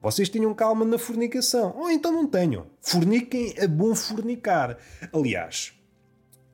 [0.00, 1.74] Vocês tenham calma na fornicação.
[1.76, 2.66] Ou então não tenham.
[2.80, 4.78] Forniquem a bom fornicar.
[5.12, 5.72] Aliás,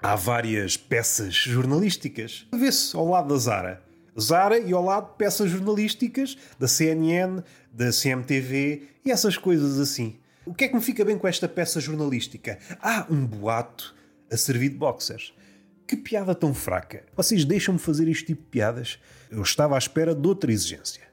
[0.01, 2.47] há várias peças jornalísticas.
[2.53, 3.89] Vê-se ao lado da Zara
[4.21, 10.17] Zara e ao lado peças jornalísticas da CNN, da CMTV e essas coisas assim.
[10.45, 12.59] O que é que me fica bem com esta peça jornalística?
[12.81, 13.95] Ah, um boato
[14.31, 15.33] a servir de boxers.
[15.89, 17.03] Que piada tão fraca.
[17.17, 18.99] Vocês deixam-me fazer este tipo de piadas?
[19.31, 21.09] Eu estava à espera de outra exigência.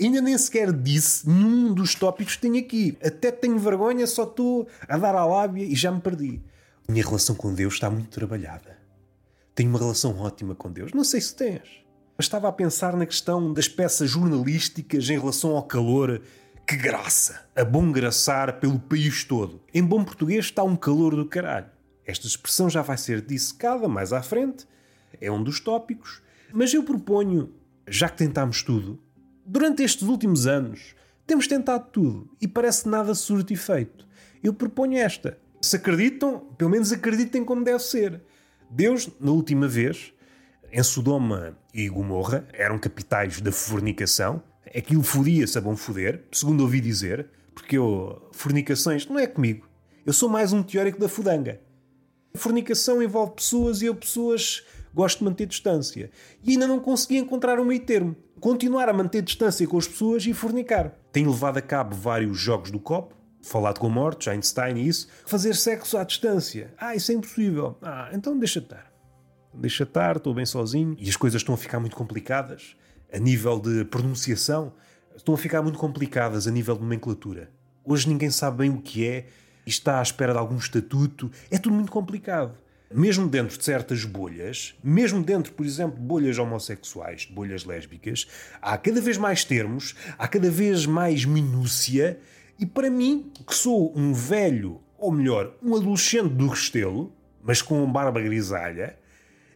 [0.00, 2.96] Ainda nem sequer disse nenhum dos tópicos que tenho aqui.
[3.04, 6.40] Até tenho vergonha, só estou a dar à lábia e já me perdi.
[6.88, 8.78] Minha relação com Deus está muito trabalhada.
[9.54, 10.94] Tenho uma relação ótima com Deus.
[10.94, 11.84] Não sei se tens.
[12.16, 16.22] Mas estava a pensar na questão das peças jornalísticas em relação ao calor.
[16.66, 17.46] Que graça!
[17.54, 19.60] A bom graçar pelo país todo.
[19.74, 21.77] Em bom português está um calor do caralho.
[22.08, 24.66] Esta expressão já vai ser dissecada mais à frente.
[25.20, 26.22] É um dos tópicos.
[26.54, 27.52] Mas eu proponho,
[27.86, 28.98] já que tentámos tudo,
[29.44, 30.94] durante estes últimos anos,
[31.26, 34.08] temos tentado tudo e parece nada surto efeito.
[34.42, 35.38] Eu proponho esta.
[35.60, 38.22] Se acreditam, pelo menos acreditem como deve ser.
[38.70, 40.14] Deus, na última vez,
[40.72, 44.42] em Sodoma e Gomorra eram capitais da fornicação.
[44.74, 49.68] Aquilo fodia-se a bom foder, segundo ouvi dizer, porque eu, fornicações não é comigo.
[50.06, 51.67] Eu sou mais um teórico da fudanga.
[52.34, 54.64] Fornicação envolve pessoas e eu, pessoas,
[54.94, 56.10] gosto de manter distância.
[56.42, 58.16] E ainda não consegui encontrar um meio termo.
[58.40, 60.92] Continuar a manter distância com as pessoas e fornicar.
[61.10, 65.08] Tenho levado a cabo vários jogos do copo, falado com mortos, Einstein e isso.
[65.26, 66.72] Fazer sexo à distância.
[66.78, 67.76] Ah, isso é impossível.
[67.82, 68.88] Ah, então deixa estar
[69.58, 72.76] deixa estar, estou bem sozinho, e as coisas estão a ficar muito complicadas
[73.12, 74.72] a nível de pronunciação,
[75.16, 77.50] estão a ficar muito complicadas a nível de nomenclatura.
[77.84, 79.26] Hoje ninguém sabe bem o que é
[79.68, 82.54] e está à espera de algum estatuto, é tudo muito complicado.
[82.90, 88.26] Mesmo dentro de certas bolhas, mesmo dentro, por exemplo, de bolhas homossexuais, de bolhas lésbicas,
[88.62, 92.18] há cada vez mais termos, há cada vez mais minúcia,
[92.58, 97.92] e para mim, que sou um velho, ou melhor, um adolescente do Restelo, mas com
[97.92, 98.98] barba grisalha,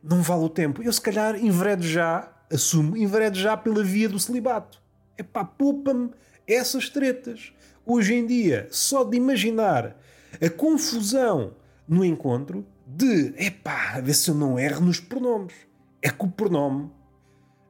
[0.05, 0.83] não vale o tempo.
[0.83, 4.79] Eu, se calhar, enveredo já, assumo, enveredo já pela via do celibato.
[5.17, 6.11] É pá, poupa-me
[6.47, 7.55] essas tretas.
[7.87, 9.97] Hoje em dia, só de imaginar
[10.43, 11.55] a confusão
[11.87, 15.55] no encontro de, epá, a ver se eu não erro nos pronomes.
[16.03, 16.91] É que o pronome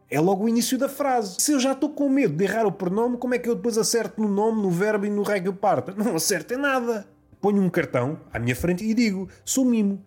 [0.09, 1.37] é logo o início da frase.
[1.39, 3.77] Se eu já estou com medo de errar o pronome, como é que eu depois
[3.77, 5.95] acerto no nome, no verbo e no eu parto?
[5.97, 7.07] Não acerto em nada.
[7.43, 10.03] Ponho um cartão à minha frente e digo: sou mimo.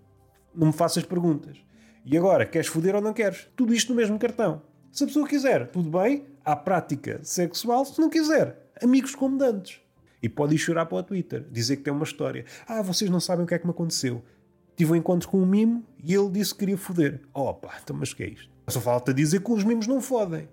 [0.54, 1.58] Não me faças perguntas.
[2.04, 3.48] E agora, queres foder ou não queres?
[3.56, 4.64] Tudo isto no mesmo cartão.
[4.92, 7.86] Se a pessoa quiser, tudo bem, há prática sexual.
[7.86, 9.85] Se não quiser, amigos como dantes.
[10.26, 12.46] E pode ir chorar para o Twitter, dizer que tem uma história.
[12.68, 14.24] Ah, vocês não sabem o que é que me aconteceu.
[14.76, 17.22] Tive um encontro com um mimo e ele disse que queria foder.
[17.32, 18.50] Opa, então mas que é isto?
[18.68, 20.50] Só falta dizer que os mimos não fodem.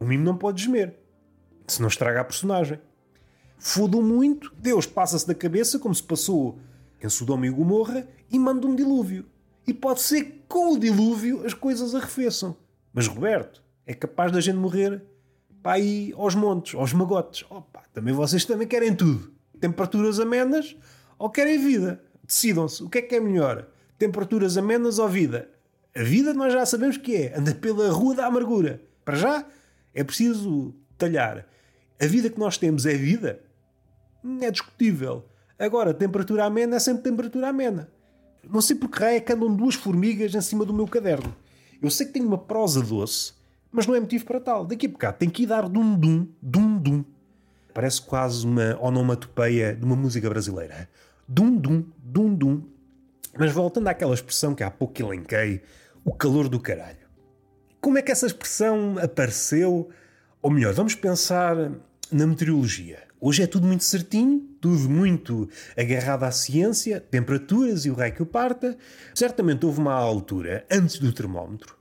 [0.00, 0.98] O mimo não pode gemer.
[1.66, 2.80] Se não estraga a personagem.
[3.58, 6.58] Fodam muito, Deus passa-se da cabeça como se passou
[7.02, 9.26] em Sodoma e Gomorra e manda um dilúvio.
[9.66, 12.56] E pode ser que com o dilúvio as coisas arrefeçam.
[12.94, 15.04] Mas Roberto, é capaz da gente morrer
[15.62, 17.44] para ir aos montes, aos magotes.
[17.48, 19.32] Opa, também vocês também querem tudo.
[19.60, 20.76] Temperaturas amenas
[21.18, 22.02] ou querem vida?
[22.26, 22.82] Decidam-se.
[22.82, 23.68] O que é que é melhor?
[23.98, 25.48] Temperaturas amenas ou vida?
[25.94, 27.38] A vida nós já sabemos que é.
[27.38, 28.82] Anda pela rua da amargura.
[29.04, 29.46] Para já
[29.94, 31.46] é preciso talhar.
[32.00, 33.40] A vida que nós temos é vida?
[34.40, 35.24] É discutível.
[35.58, 37.88] Agora, temperatura amena é sempre temperatura amena.
[38.48, 41.32] Não sei por que raio é que andam duas formigas em cima do meu caderno.
[41.80, 43.32] Eu sei que tenho uma prosa doce,
[43.72, 44.66] mas não é motivo para tal.
[44.66, 47.04] Daqui a bocado tem que ir dar dum-dum, dum-dum.
[47.72, 50.88] Parece quase uma onomatopeia de uma música brasileira.
[51.26, 52.62] Dum-dum, dum-dum.
[53.38, 55.62] Mas voltando àquela expressão que há pouco elenquei,
[56.04, 57.08] o calor do caralho.
[57.80, 59.88] Como é que essa expressão apareceu?
[60.42, 61.56] Ou melhor, vamos pensar
[62.10, 62.98] na meteorologia.
[63.18, 68.22] Hoje é tudo muito certinho, tudo muito agarrado à ciência, temperaturas e o raio que
[68.22, 68.76] o parta.
[69.14, 71.76] Certamente houve uma altura, antes do termómetro,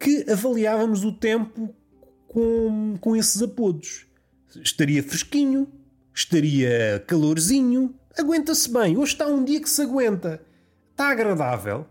[0.00, 1.74] que avaliávamos o tempo
[2.26, 4.06] com, com esses apodos.
[4.56, 5.68] Estaria fresquinho,
[6.14, 8.96] estaria calorzinho, aguenta-se bem.
[8.96, 10.42] Hoje está um dia que se aguenta.
[10.90, 11.86] Está agradável,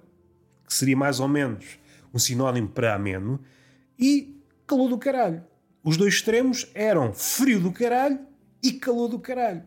[0.65, 1.77] que seria mais ou menos
[2.11, 3.39] um sinónimo para ameno,
[3.97, 5.43] e calor do caralho.
[5.83, 8.19] Os dois extremos eram frio do caralho
[8.61, 9.63] e calor do caralho.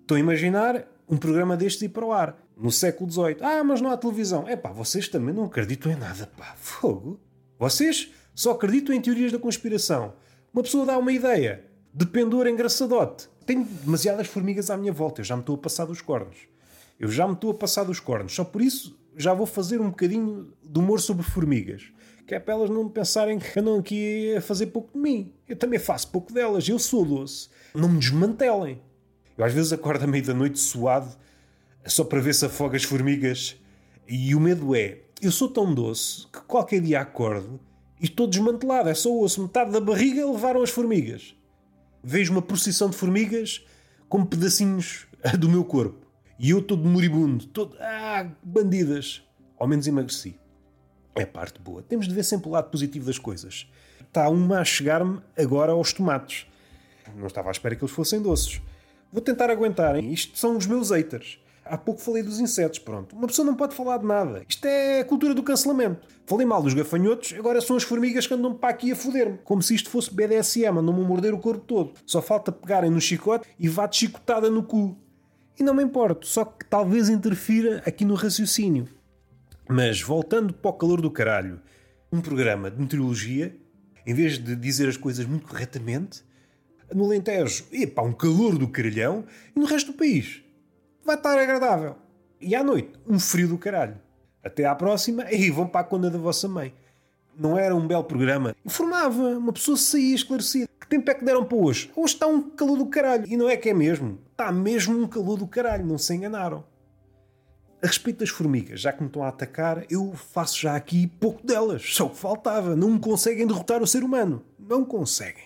[0.00, 3.38] Estou a imaginar um programa destes ir para o ar, no século XVIII.
[3.40, 4.46] Ah, mas não há televisão.
[4.46, 6.54] É pá, vocês também não acreditam em nada, pá.
[6.56, 7.20] Fogo.
[7.58, 10.14] Vocês só acreditam em teorias da conspiração.
[10.52, 13.28] Uma pessoa dá uma ideia de pendor engraçadote.
[13.46, 16.36] Tenho demasiadas formigas à minha volta, eu já me estou a passar dos cornos.
[16.98, 18.34] Eu já me estou a passar dos cornos.
[18.34, 21.84] Só por isso já vou fazer um bocadinho de humor sobre formigas.
[22.26, 25.32] Que é para elas não pensarem que andam aqui a fazer pouco de mim.
[25.48, 26.68] Eu também faço pouco delas.
[26.68, 27.48] Eu sou doce.
[27.74, 28.82] Não me desmantelem.
[29.38, 31.14] Eu às vezes acordo à meia da noite suado
[31.84, 33.56] só para ver se afoga as formigas.
[34.08, 37.58] E o medo é, eu sou tão doce que qualquer dia acordo
[38.00, 38.88] e estou desmantelado.
[38.88, 39.42] É só osso.
[39.42, 41.34] Metade da barriga levaram as formigas.
[42.02, 43.64] Vejo uma procissão de formigas
[44.08, 45.06] como pedacinhos
[45.38, 46.06] do meu corpo.
[46.38, 47.76] E eu todo moribundo, todo.
[47.80, 49.22] Ah, bandidas!
[49.58, 50.38] Ao menos emagreci.
[51.14, 51.82] É a parte boa.
[51.82, 53.66] Temos de ver sempre o lado positivo das coisas.
[54.00, 56.46] Está uma a chegar-me agora aos tomates.
[57.16, 58.60] Não estava à espera que eles fossem doces.
[59.10, 59.96] Vou tentar aguentar.
[60.04, 61.40] Isto são os meus haters.
[61.68, 63.16] Há pouco falei dos insetos, pronto.
[63.16, 64.44] Uma pessoa não pode falar de nada.
[64.48, 66.06] Isto é a cultura do cancelamento.
[66.24, 69.38] Falei mal dos gafanhotos, agora são as formigas que andam para aqui a foder-me.
[69.44, 71.94] Como se isto fosse BDSM, andam-me a morder o corpo todo.
[72.06, 74.96] Só falta pegarem no chicote e vá de chicotada no cu.
[75.58, 78.88] E não me importo, só que talvez interfira aqui no raciocínio.
[79.68, 81.60] Mas voltando para o calor do caralho,
[82.12, 83.56] um programa de meteorologia,
[84.06, 86.22] em vez de dizer as coisas muito corretamente,
[86.94, 89.24] no Alentejo, epá, um calor do caralhão,
[89.54, 90.45] e no resto do país
[91.06, 91.96] vai estar agradável.
[92.40, 93.96] E à noite, um frio do caralho.
[94.42, 96.74] Até à próxima, e vão para a conta da vossa mãe.
[97.38, 98.54] Não era um belo programa.
[98.64, 100.68] Informava, uma pessoa saía esclarecida.
[100.80, 101.90] Que tempo é que deram para hoje?
[101.96, 103.24] Hoje está um calor do caralho.
[103.26, 104.18] E não é que é mesmo.
[104.30, 106.64] Está mesmo um calor do caralho, não se enganaram.
[107.82, 111.46] A respeito das formigas, já que me estão a atacar, eu faço já aqui pouco
[111.46, 111.82] delas.
[111.94, 112.74] Só o que faltava.
[112.74, 114.42] Não conseguem derrotar o ser humano.
[114.58, 115.44] Não conseguem.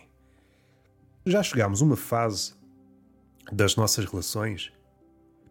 [1.27, 2.55] Já chegámos a uma fase
[3.51, 4.73] das nossas relações.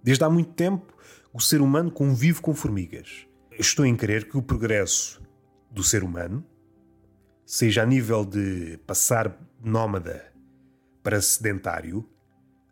[0.04, 0.94] Desde há muito tempo,
[1.34, 3.28] o ser humano convive com formigas.
[3.52, 5.22] Estou em crer que o progresso
[5.70, 6.44] do ser humano,
[7.46, 10.34] seja a nível de passar nómada
[11.04, 12.08] para sedentário,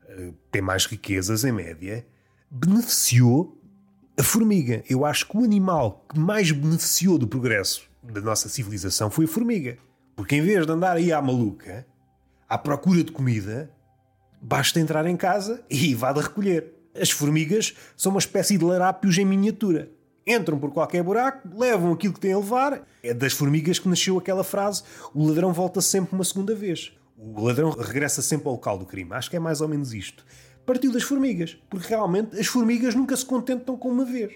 [0.08, 2.06] eh, tem mais riquezas em média,
[2.50, 3.62] beneficiou
[4.18, 4.84] a formiga.
[4.90, 9.28] Eu acho que o animal que mais beneficiou do progresso da nossa civilização foi a
[9.28, 9.78] formiga.
[10.16, 11.86] Porque em vez de andar aí à maluca,
[12.50, 13.72] à procura de comida,
[14.42, 16.77] basta entrar em casa e vá de recolher.
[17.00, 19.90] As formigas são uma espécie de larápios em miniatura.
[20.26, 22.86] Entram por qualquer buraco, levam aquilo que têm a levar.
[23.02, 24.84] É das formigas que nasceu aquela frase:
[25.14, 26.92] o ladrão volta sempre uma segunda vez.
[27.18, 29.14] O ladrão regressa sempre ao local do crime.
[29.14, 30.26] Acho que é mais ou menos isto.
[30.66, 34.34] partiu das formigas, porque realmente as formigas nunca se contentam com uma vez.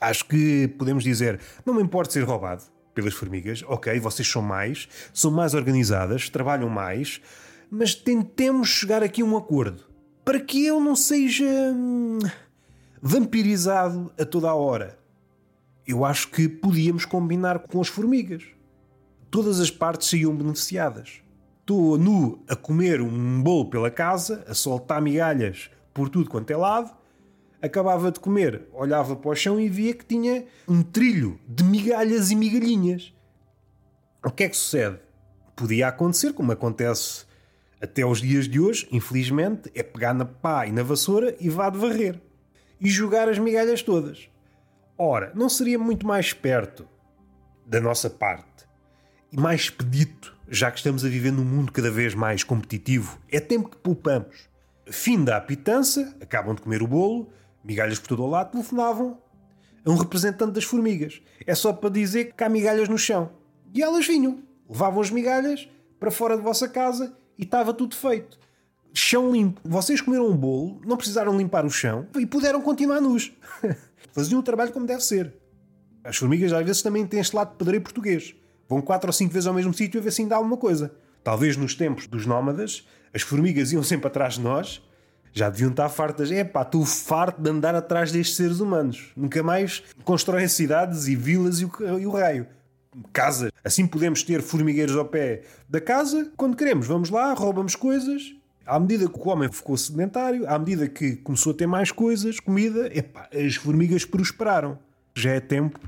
[0.00, 2.62] Acho que podemos dizer: não me importa ser roubado
[2.94, 7.20] pelas formigas, ok, vocês são mais, são mais organizadas, trabalham mais,
[7.70, 9.85] mas tentemos chegar aqui a um acordo
[10.26, 12.18] para que eu não seja hum,
[13.00, 14.98] vampirizado a toda a hora.
[15.86, 18.42] Eu acho que podíamos combinar com as formigas.
[19.30, 21.20] Todas as partes seriam beneficiadas.
[21.60, 26.56] Estou nu a comer um bolo pela casa, a soltar migalhas por tudo quanto é
[26.56, 26.92] lado.
[27.62, 32.32] Acabava de comer, olhava para o chão e via que tinha um trilho de migalhas
[32.32, 33.14] e migalhinhas.
[34.24, 34.98] O que é que sucede?
[35.54, 37.25] Podia acontecer, como acontece
[37.80, 41.68] até aos dias de hoje, infelizmente, é pegar na pá e na vassoura e vá
[41.68, 42.20] de varrer.
[42.80, 44.28] E jogar as migalhas todas.
[44.98, 46.88] Ora, não seria muito mais esperto
[47.66, 48.66] da nossa parte
[49.30, 53.18] e mais expedito, já que estamos a viver num mundo cada vez mais competitivo?
[53.30, 54.48] É tempo que poupamos.
[54.90, 57.28] Fim da apitança, acabam de comer o bolo,
[57.62, 59.18] migalhas por todo o lado, telefonavam
[59.84, 61.20] a um representante das formigas.
[61.46, 63.32] É só para dizer que há migalhas no chão.
[63.74, 68.38] E elas vinham, levavam as migalhas para fora de vossa casa e estava tudo feito.
[68.92, 69.60] Chão limpo.
[69.64, 73.32] Vocês comeram um bolo, não precisaram limpar o chão e puderam continuar nus.
[74.12, 75.34] Faziam o trabalho como deve ser.
[76.02, 78.34] As formigas às vezes também têm este lado de pedreiro português.
[78.68, 80.94] Vão quatro ou cinco vezes ao mesmo sítio a ver se ainda há alguma coisa.
[81.22, 84.82] Talvez nos tempos dos nómadas, as formigas iam sempre atrás de nós.
[85.32, 86.30] Já deviam estar fartas.
[86.30, 89.12] É pá, estou farto de andar atrás destes seres humanos.
[89.16, 92.46] Nunca mais constroem cidades e vilas e o, e o raio.
[93.12, 93.50] Casas.
[93.64, 96.86] Assim podemos ter formigueiros ao pé da casa quando queremos.
[96.86, 98.34] Vamos lá, roubamos coisas.
[98.64, 102.40] À medida que o homem ficou sedentário, à medida que começou a ter mais coisas,
[102.40, 102.90] comida,
[103.32, 104.78] as formigas prosperaram.
[105.14, 105.78] Já é tempo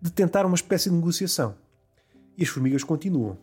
[0.00, 1.54] de tentar uma espécie de negociação.
[2.36, 3.38] E as formigas continuam.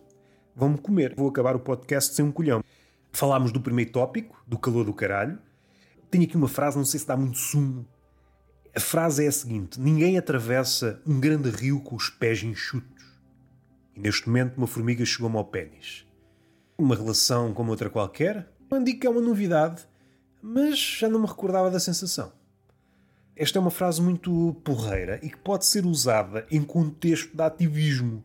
[0.56, 1.16] Vão-me comer.
[1.16, 2.64] Vou acabar o podcast sem um colhão.
[3.12, 5.40] Falámos do primeiro tópico, do calor do caralho.
[6.12, 7.88] Tenho aqui uma frase, não sei se dá muito sumo.
[8.76, 12.93] A frase é a seguinte: Ninguém atravessa um grande rio com os pés enxutos.
[13.96, 16.06] E neste momento uma formiga chegou-me ao pênis.
[16.78, 19.84] Uma relação como outra qualquer, não digo que é uma novidade,
[20.42, 22.32] mas já não me recordava da sensação.
[23.36, 28.24] Esta é uma frase muito porreira e que pode ser usada em contexto de ativismo.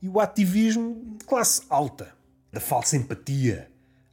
[0.00, 2.14] E o ativismo de classe alta,
[2.52, 3.70] da falsa empatia.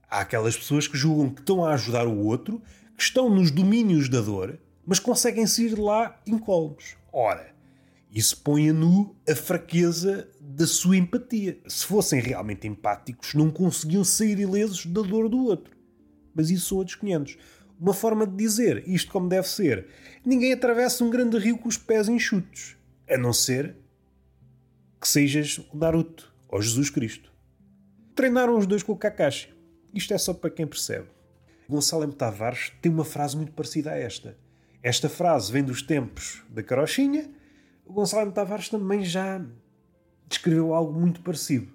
[0.10, 2.62] Há aquelas pessoas que julgam que estão a ajudar o outro,
[2.98, 6.98] que estão nos domínios da dor, mas conseguem sair de lá incólumes.
[7.12, 7.53] Ora,
[8.14, 11.60] isso põe a nu a fraqueza da sua empatia.
[11.68, 15.76] Se fossem realmente empáticos, não conseguiam sair ilesos da dor do outro.
[16.36, 17.38] Mas isso são outros 500.
[17.80, 19.88] Uma forma de dizer isto como deve ser:
[20.24, 22.78] ninguém atravessa um grande rio com os pés enxutos,
[23.10, 23.76] a não ser
[25.02, 27.34] que sejas o Naruto ou Jesus Cristo.
[28.16, 29.52] Treinaram os dois com o Kakashi.
[29.92, 31.08] Isto é só para quem percebe.
[31.68, 32.14] Gonçalo M.
[32.14, 34.38] Tavares tem uma frase muito parecida a esta.
[34.84, 37.28] Esta frase vem dos tempos da carochinha.
[37.86, 38.32] O Gonçalo M.
[38.32, 39.42] Tavares também já
[40.28, 41.68] descreveu algo muito parecido.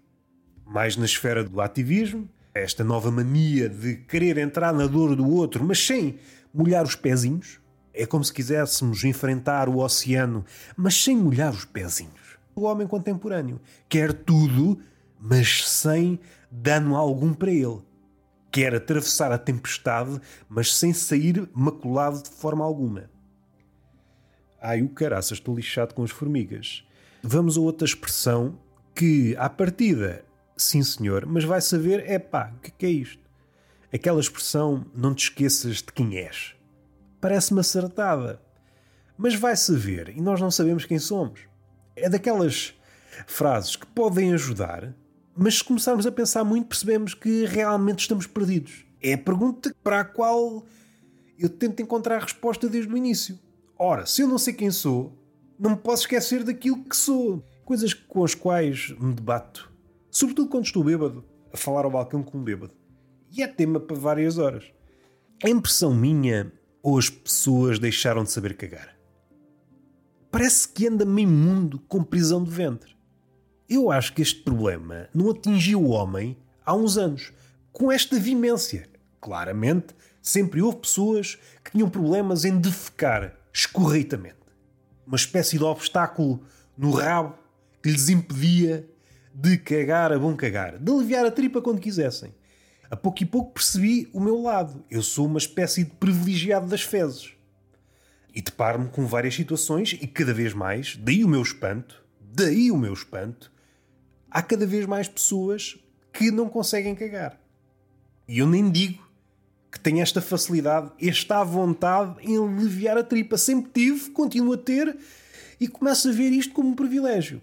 [0.66, 5.64] Mais na esfera do ativismo, esta nova mania de querer entrar na dor do outro,
[5.64, 6.18] mas sem
[6.52, 7.60] molhar os pezinhos.
[7.92, 10.44] É como se quiséssemos enfrentar o oceano,
[10.76, 12.38] mas sem molhar os pezinhos.
[12.54, 14.80] O homem contemporâneo quer tudo,
[15.20, 16.18] mas sem
[16.50, 17.80] dano algum para ele.
[18.50, 23.10] Quer atravessar a tempestade, mas sem sair maculado de forma alguma.
[24.60, 26.84] Ai, o caraças, estou lixado com as formigas.
[27.22, 28.58] Vamos a outra expressão
[28.94, 30.24] que, à partida,
[30.56, 33.22] sim senhor, mas vai saber, é pá, o que, que é isto?
[33.92, 36.54] Aquela expressão, não te esqueças de quem és.
[37.20, 38.42] Parece-me acertada.
[39.16, 41.40] Mas vai saber, e nós não sabemos quem somos.
[41.94, 42.74] É daquelas
[43.26, 44.92] frases que podem ajudar,
[45.36, 48.84] mas se começarmos a pensar muito, percebemos que realmente estamos perdidos.
[49.00, 50.66] É a pergunta para a qual
[51.38, 53.38] eu tento encontrar a resposta desde o início.
[53.80, 55.16] Ora, se eu não sei quem sou,
[55.56, 57.44] não me posso esquecer daquilo que sou.
[57.64, 59.72] Coisas com as quais me debato.
[60.10, 62.74] Sobretudo quando estou bêbado, a falar ao balcão com um bêbado.
[63.30, 64.64] E é tema para várias horas.
[65.44, 68.96] A impressão minha ou as pessoas deixaram de saber cagar?
[70.28, 72.96] Parece que anda meio mundo com prisão de ventre.
[73.68, 76.36] Eu acho que este problema não atingiu o homem
[76.66, 77.32] há uns anos,
[77.70, 78.88] com esta vimência.
[79.20, 84.36] Claramente, sempre houve pessoas que tinham problemas em defecar escorreitamente.
[85.04, 86.44] Uma espécie de obstáculo
[86.76, 87.36] no rabo
[87.82, 88.88] que lhes impedia
[89.34, 92.32] de cagar a bom cagar, de aliviar a tripa quando quisessem.
[92.88, 94.84] A pouco e pouco percebi o meu lado.
[94.88, 97.32] Eu sou uma espécie de privilegiado das fezes.
[98.32, 102.76] E deparo-me com várias situações e cada vez mais, daí o meu espanto, daí o
[102.76, 103.50] meu espanto,
[104.30, 105.76] há cada vez mais pessoas
[106.12, 107.40] que não conseguem cagar.
[108.28, 109.07] E eu nem digo
[109.70, 113.36] que tem esta facilidade, esta vontade em aliviar a tripa.
[113.36, 114.96] Sempre tive, continuo a ter
[115.60, 117.42] e começo a ver isto como um privilégio.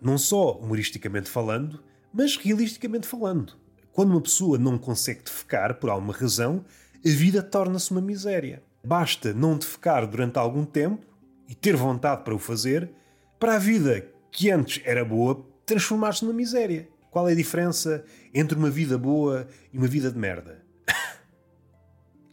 [0.00, 3.54] Não só humoristicamente falando, mas realisticamente falando.
[3.92, 6.64] Quando uma pessoa não consegue defecar por alguma razão,
[7.04, 8.62] a vida torna-se uma miséria.
[8.84, 11.04] Basta não defecar durante algum tempo
[11.48, 12.90] e ter vontade para o fazer,
[13.38, 16.88] para a vida que antes era boa transformar-se numa miséria.
[17.10, 20.61] Qual é a diferença entre uma vida boa e uma vida de merda?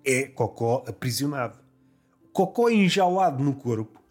[0.10, 1.60] É cocó aprisionado.
[2.34, 4.02] Cocó enjaulado no corpo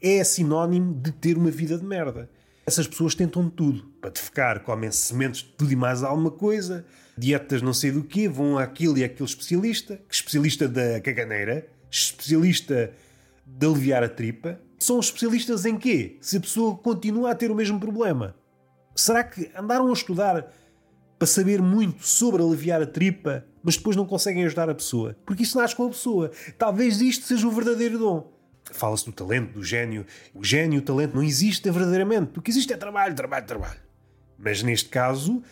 [0.00, 2.30] é sinónimo de ter uma vida de merda.
[2.64, 3.84] Essas pessoas tentam tudo.
[4.00, 8.28] Para defecar, comem sementes de tudo e mais alguma coisa, dietas não sei do quê,
[8.28, 12.92] vão àquilo e àquele especialista, especialista da caganeira, especialista
[13.44, 14.58] de aliviar a tripa.
[14.78, 16.16] São especialistas em quê?
[16.20, 18.34] Se a pessoa continua a ter o mesmo problema.
[18.94, 20.50] Será que andaram a estudar
[21.18, 25.16] para saber muito sobre aliviar a tripa, mas depois não conseguem ajudar a pessoa?
[25.26, 26.30] Porque isso nasce com a pessoa.
[26.56, 28.32] Talvez isto seja o verdadeiro dom.
[28.70, 30.06] Fala-se do talento, do gênio.
[30.32, 32.38] O gênio, o talento não existe verdadeiramente.
[32.38, 33.80] O que existe é trabalho, trabalho, trabalho.
[34.38, 35.42] Mas neste caso,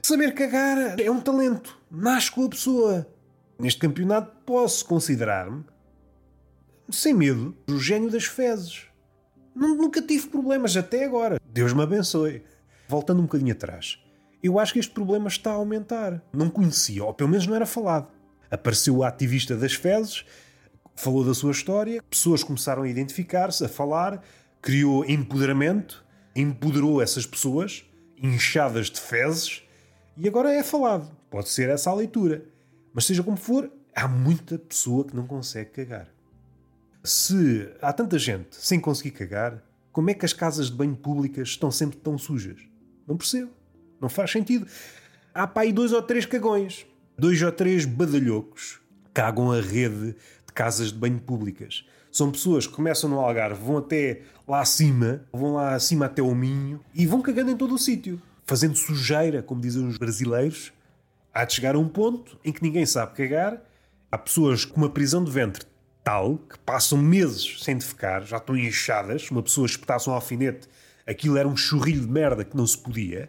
[0.00, 1.76] saber cagar é um talento.
[1.90, 3.08] Nasce com a pessoa.
[3.58, 5.64] Neste campeonato posso considerar-me,
[6.92, 8.86] sem medo, o gênio das fezes.
[9.52, 11.40] Nunca tive problemas até agora.
[11.44, 12.44] Deus me abençoe.
[12.86, 13.98] Voltando um bocadinho atrás,
[14.44, 16.22] eu acho que este problema está a aumentar.
[16.30, 18.08] Não conhecia, ou pelo menos não era falado.
[18.50, 20.26] Apareceu o ativista das fezes,
[20.94, 24.22] falou da sua história, pessoas começaram a identificar-se, a falar,
[24.60, 26.04] criou empoderamento,
[26.36, 27.86] empoderou essas pessoas,
[28.22, 29.62] inchadas de fezes,
[30.14, 31.10] e agora é falado.
[31.30, 32.44] Pode ser essa a leitura.
[32.92, 36.08] Mas seja como for, há muita pessoa que não consegue cagar.
[37.02, 41.48] Se há tanta gente sem conseguir cagar, como é que as casas de banho públicas
[41.48, 42.60] estão sempre tão sujas?
[43.06, 43.50] Não percebo.
[44.04, 44.66] Não faz sentido.
[45.32, 46.84] Há para aí dois ou três cagões.
[47.16, 48.78] Dois ou três badalhocos
[49.14, 50.14] cagam a rede
[50.46, 51.86] de casas de banho públicas.
[52.12, 56.34] São pessoas que começam no Algarve, vão até lá acima, vão lá acima até o
[56.34, 58.20] Minho e vão cagando em todo o sítio.
[58.44, 60.70] Fazendo sujeira, como dizem os brasileiros.
[61.32, 63.58] Há de chegar a um ponto em que ninguém sabe cagar.
[64.12, 65.64] Há pessoas com uma prisão de ventre
[66.04, 69.30] tal que passam meses sem defecar, já estão inchadas.
[69.30, 70.68] Uma pessoa espetasse um alfinete
[71.06, 73.28] aquilo era um churrilho de merda que não se podia,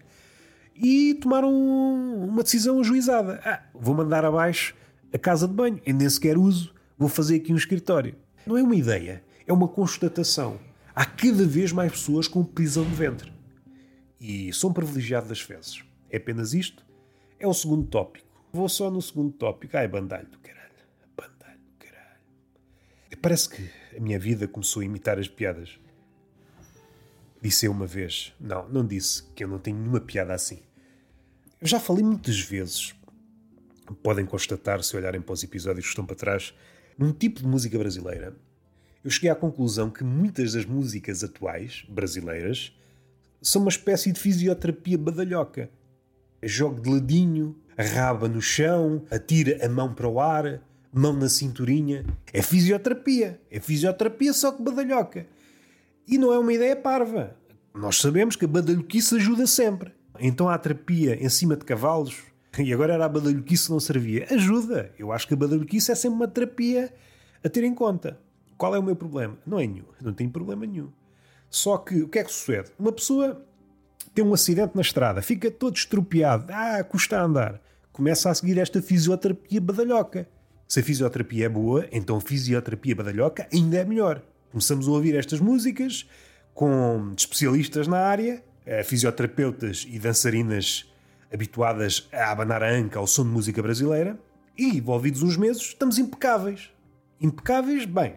[0.76, 3.40] e tomaram uma decisão ajuizada.
[3.46, 4.76] Ah, vou mandar abaixo
[5.14, 8.16] a casa de banho, e nem sequer uso, vou fazer aqui um escritório.
[8.46, 10.60] Não é uma ideia, é uma constatação.
[10.94, 13.34] Há cada vez mais pessoas com prisão de ventre.
[14.20, 15.84] E são privilegiados das fezes.
[16.10, 16.86] É apenas isto?
[17.40, 18.26] É o segundo tópico.
[18.52, 19.76] Vou só no segundo tópico.
[19.76, 20.72] Ai, bandalho do caralho.
[21.16, 22.20] Bandalho do caralho.
[23.22, 25.78] Parece que a minha vida começou a imitar as piadas.
[27.46, 28.34] Disse eu uma vez.
[28.40, 30.58] Não, não disse, que eu não tenho nenhuma piada assim.
[31.62, 32.96] Eu já falei muitas vezes,
[34.02, 36.56] podem constatar se olharem para os episódios que estão para trás,
[36.98, 38.36] num tipo de música brasileira.
[39.04, 42.76] Eu cheguei à conclusão que muitas das músicas atuais, brasileiras,
[43.40, 45.70] são uma espécie de fisioterapia badalhoca.
[46.42, 52.08] Jogo de ladinho, raba no chão, atira a mão para o ar, mão na cinturinha.
[52.34, 53.40] É fisioterapia.
[53.52, 55.28] É fisioterapia só que badalhoca.
[56.08, 57.36] E não é uma ideia parva.
[57.74, 59.92] Nós sabemos que a badalhoquice ajuda sempre.
[60.20, 62.18] Então a terapia em cima de cavalos,
[62.58, 64.28] e agora era a badalhoquice não servia.
[64.30, 64.92] Ajuda.
[64.98, 66.94] Eu acho que a badalhoquice é sempre uma terapia
[67.44, 68.18] a ter em conta.
[68.58, 69.38] Qual é o meu problema?
[69.46, 69.86] Não é nenhum.
[70.02, 70.90] Não tenho problema nenhum.
[71.50, 72.72] Só que o que é que sucede?
[72.80, 73.46] Uma pessoa
[74.14, 77.62] tem um acidente na estrada, fica todo estropiado, ah, custa a andar.
[77.92, 80.28] Começa a seguir esta fisioterapia badalhoca.
[80.68, 84.22] Se a fisioterapia é boa, então a fisioterapia badalhoca ainda é melhor.
[84.56, 86.08] Começamos a ouvir estas músicas
[86.54, 90.90] com especialistas na área, eh, fisioterapeutas e dançarinas
[91.30, 94.18] habituadas a abanar a anca ao som de música brasileira,
[94.58, 96.72] e, envolvidos uns meses, estamos impecáveis.
[97.20, 98.16] Impecáveis, bem.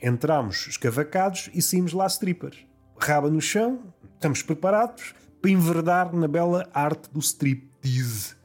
[0.00, 2.64] Entramos escavacados e saímos lá strippers.
[2.96, 3.80] Raba no chão,
[4.14, 5.12] estamos preparados
[5.42, 8.36] para enverdar na bela arte do striptease.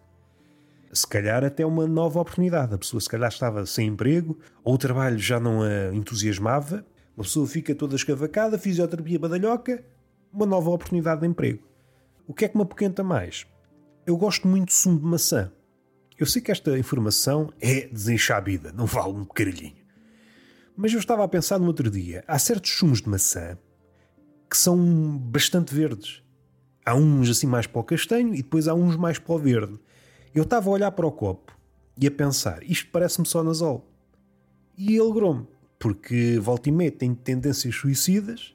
[0.92, 2.74] Se calhar até uma nova oportunidade.
[2.74, 6.84] A pessoa se calhar estava sem emprego, ou o trabalho já não a entusiasmava,
[7.20, 9.84] uma pessoa fica toda escavacada, fisioterapia badalhoca,
[10.32, 11.62] uma nova oportunidade de emprego.
[12.26, 13.46] O que é que me apoquenta mais?
[14.06, 15.52] Eu gosto muito de sumo de maçã.
[16.18, 19.84] Eu sei que esta informação é desenxabida, não vale um caralhinho.
[20.78, 23.58] Mas eu estava a pensar no outro dia, há certos sumos de maçã
[24.50, 26.24] que são bastante verdes.
[26.86, 29.78] Há uns assim mais para o castanho e depois há uns mais para o verde.
[30.34, 31.54] Eu estava a olhar para o copo
[32.02, 33.92] e a pensar, isto parece-me só nasol.
[34.78, 38.54] E ele alegrou-me porque volta e meia tem tendências suicidas,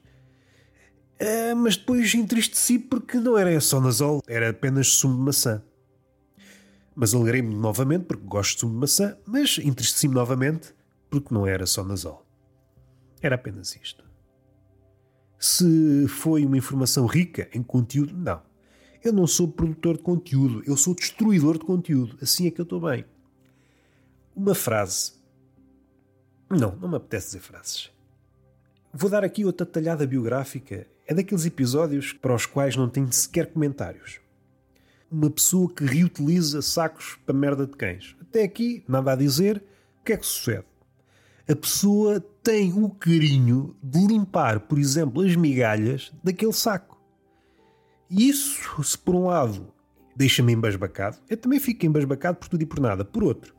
[1.19, 5.63] uh, mas depois entristeci porque não era só nasol, era apenas sumo de maçã.
[6.95, 10.73] Mas alegrei-me novamente porque gosto de sumo de maçã, mas entristeci-me novamente
[11.09, 12.25] porque não era só nasol.
[13.21, 14.05] Era apenas isto.
[15.39, 18.41] Se foi uma informação rica em conteúdo, não.
[19.03, 22.17] Eu não sou produtor de conteúdo, eu sou destruidor de conteúdo.
[22.21, 23.05] Assim é que eu estou bem.
[24.35, 25.13] Uma frase.
[26.49, 27.91] Não, não me apetece dizer frases.
[28.93, 30.87] Vou dar aqui outra talhada biográfica.
[31.07, 34.19] É daqueles episódios para os quais não tenho sequer comentários.
[35.11, 38.15] Uma pessoa que reutiliza sacos para merda de cães.
[38.21, 39.63] Até aqui, nada a dizer.
[39.99, 40.65] O que é que sucede?
[41.47, 46.99] A pessoa tem o carinho de limpar, por exemplo, as migalhas daquele saco.
[48.09, 49.71] E isso, se por um lado
[50.15, 53.03] deixa-me embasbacado, eu também fico embasbacado por tudo e por nada.
[53.03, 53.53] Por outro,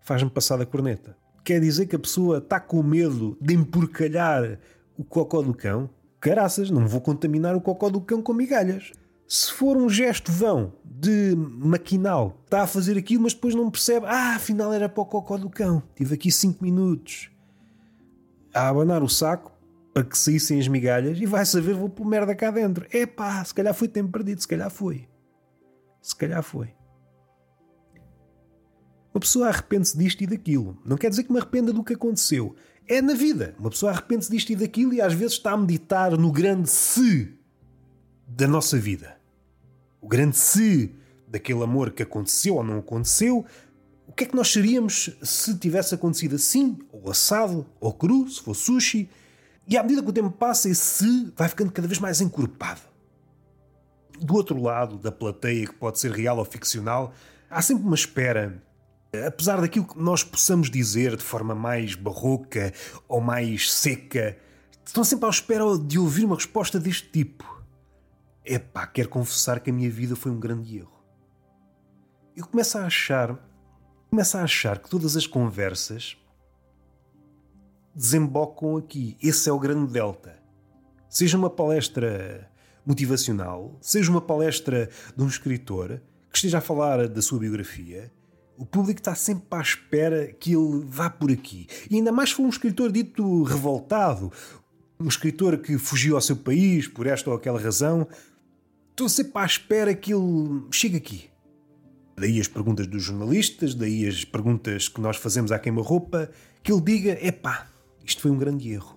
[0.00, 1.16] faz-me passar da corneta.
[1.44, 4.58] Quer dizer que a pessoa está com medo de emporcalhar
[4.96, 5.90] o cocó do cão?
[6.20, 8.92] Caraças, não vou contaminar o cocó do cão com migalhas.
[9.26, 14.06] Se for um gesto vão de maquinal, está a fazer aquilo, mas depois não percebe,
[14.06, 15.82] ah, afinal era para o cocó do cão.
[15.96, 17.30] Tive aqui 5 minutos
[18.54, 19.50] a abanar o saco
[19.92, 22.86] para que saíssem as migalhas e vai saber, vou pôr merda cá dentro.
[22.90, 25.08] É pá, se calhar foi tempo perdido, se calhar foi.
[26.00, 26.72] Se calhar foi.
[29.14, 30.78] Uma pessoa arrepende-se disto e daquilo.
[30.84, 32.56] Não quer dizer que me arrependa do que aconteceu.
[32.88, 33.54] É na vida.
[33.58, 37.34] Uma pessoa arrepende-se disto e daquilo e às vezes está a meditar no grande se
[38.26, 39.16] da nossa vida.
[40.00, 40.94] O grande se
[41.28, 43.44] daquele amor que aconteceu ou não aconteceu.
[44.06, 48.40] O que é que nós seríamos se tivesse acontecido assim, ou assado, ou cru, se
[48.42, 49.10] fosse sushi?
[49.66, 52.80] E à medida que o tempo passa, esse se vai ficando cada vez mais encorpado.
[54.20, 57.12] Do outro lado da plateia, que pode ser real ou ficcional,
[57.48, 58.62] há sempre uma espera
[59.26, 62.72] apesar daquilo que nós possamos dizer de forma mais barroca
[63.06, 64.38] ou mais seca,
[64.84, 67.62] estão sempre à espera de ouvir uma resposta deste tipo.
[68.44, 70.98] Epá, quero confessar que a minha vida foi um grande erro.
[72.34, 73.38] Eu começo a achar,
[74.08, 76.16] começo a achar que todas as conversas
[77.94, 79.18] desembocam aqui.
[79.22, 80.42] Esse é o grande delta.
[81.08, 82.50] Seja uma palestra
[82.86, 86.00] motivacional, seja uma palestra de um escritor
[86.30, 88.10] que esteja a falar da sua biografia,
[88.62, 91.66] o público está sempre à espera que ele vá por aqui.
[91.90, 94.30] E ainda mais for um escritor dito revoltado,
[95.00, 98.06] um escritor que fugiu ao seu país por esta ou aquela razão.
[98.90, 101.28] Estou sempre à espera que ele chegue aqui.
[102.16, 106.30] Daí as perguntas dos jornalistas, daí as perguntas que nós fazemos à queima-roupa,
[106.62, 107.66] que ele diga: epá,
[108.04, 108.96] isto foi um grande erro.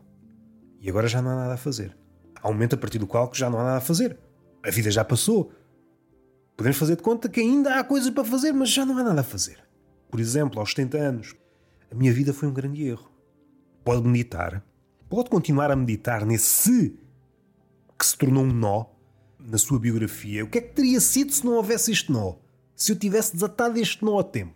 [0.79, 1.97] E agora já não há nada a fazer.
[2.39, 4.15] Há um momento a partir do qual já não há nada a fazer.
[4.63, 5.51] A vida já passou.
[6.55, 9.21] Podemos fazer de conta que ainda há coisas para fazer, mas já não há nada
[9.21, 9.59] a fazer.
[10.09, 11.35] Por exemplo, aos 70 anos,
[11.91, 13.11] a minha vida foi um grande erro.
[13.83, 14.63] Pode meditar,
[15.09, 16.97] pode continuar a meditar nesse
[17.97, 18.85] que se tornou um nó
[19.37, 20.43] na sua biografia.
[20.45, 22.35] O que é que teria sido se não houvesse este nó?
[22.75, 24.55] Se eu tivesse desatado este nó a tempo?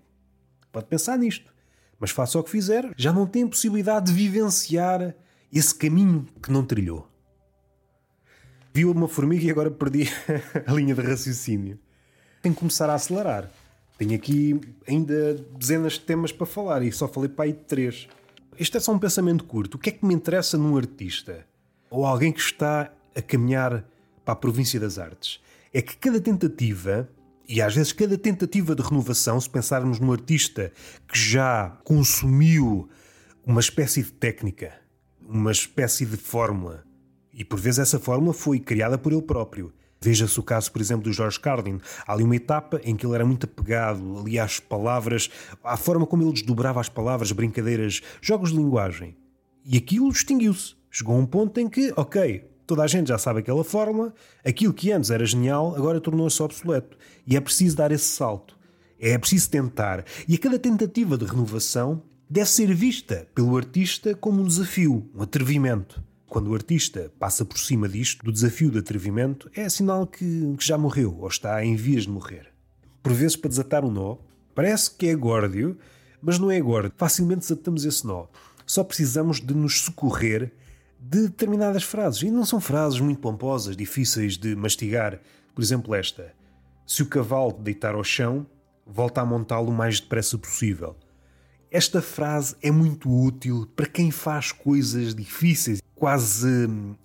[0.71, 1.53] Pode pensar nisto.
[1.99, 5.13] Mas faça o que fizer, já não tem possibilidade de vivenciar
[5.51, 7.09] esse caminho que não trilhou.
[8.73, 10.07] Viu uma formiga e agora perdi
[10.65, 11.77] a linha de raciocínio
[12.41, 13.49] tenho que começar a acelerar.
[13.97, 18.07] Tenho aqui ainda dezenas de temas para falar e só falei para aí de três.
[18.57, 19.75] Este é só um pensamento curto.
[19.75, 21.45] O que é que me interessa num artista?
[21.89, 23.85] Ou alguém que está a caminhar
[24.23, 25.41] para a província das artes?
[25.73, 27.09] É que cada tentativa,
[27.47, 30.71] e às vezes cada tentativa de renovação, se pensarmos num artista
[31.07, 32.89] que já consumiu
[33.45, 34.73] uma espécie de técnica,
[35.27, 36.83] uma espécie de fórmula,
[37.33, 39.73] e por vezes essa fórmula foi criada por ele próprio.
[40.01, 41.79] Veja-se o caso, por exemplo, do George Carlin.
[42.07, 45.29] Há ali uma etapa em que ele era muito apegado ali às palavras,
[45.63, 49.15] à forma como ele desdobrava as palavras, brincadeiras, jogos de linguagem.
[49.65, 50.75] E aquilo distinguiu-se.
[50.89, 54.73] Chegou a um ponto em que, ok, toda a gente já sabe aquela fórmula, aquilo
[54.73, 56.97] que antes era genial agora tornou-se obsoleto.
[57.27, 58.57] E é preciso dar esse salto.
[58.99, 60.05] É preciso tentar.
[60.27, 65.23] E a cada tentativa de renovação deve ser vista pelo artista como um desafio, um
[65.23, 66.01] atrevimento.
[66.30, 70.63] Quando o artista passa por cima disto, do desafio de atrevimento, é sinal que, que
[70.65, 72.53] já morreu ou está em vias de morrer.
[73.01, 74.17] Por vezes, para desatar um nó,
[74.53, 75.75] parece que é górdio,
[76.21, 76.93] mas não é górdio.
[76.95, 78.27] Facilmente desatamos esse nó.
[78.63, 80.53] Só precisamos de nos socorrer
[80.99, 82.21] de determinadas frases.
[82.21, 85.19] E não são frases muito pomposas, difíceis de mastigar.
[85.55, 86.32] Por exemplo, esta:
[86.86, 88.45] Se o cavalo deitar ao chão,
[88.86, 90.95] volta a montá-lo o mais depressa possível.
[91.71, 96.47] Esta frase é muito útil para quem faz coisas difíceis quase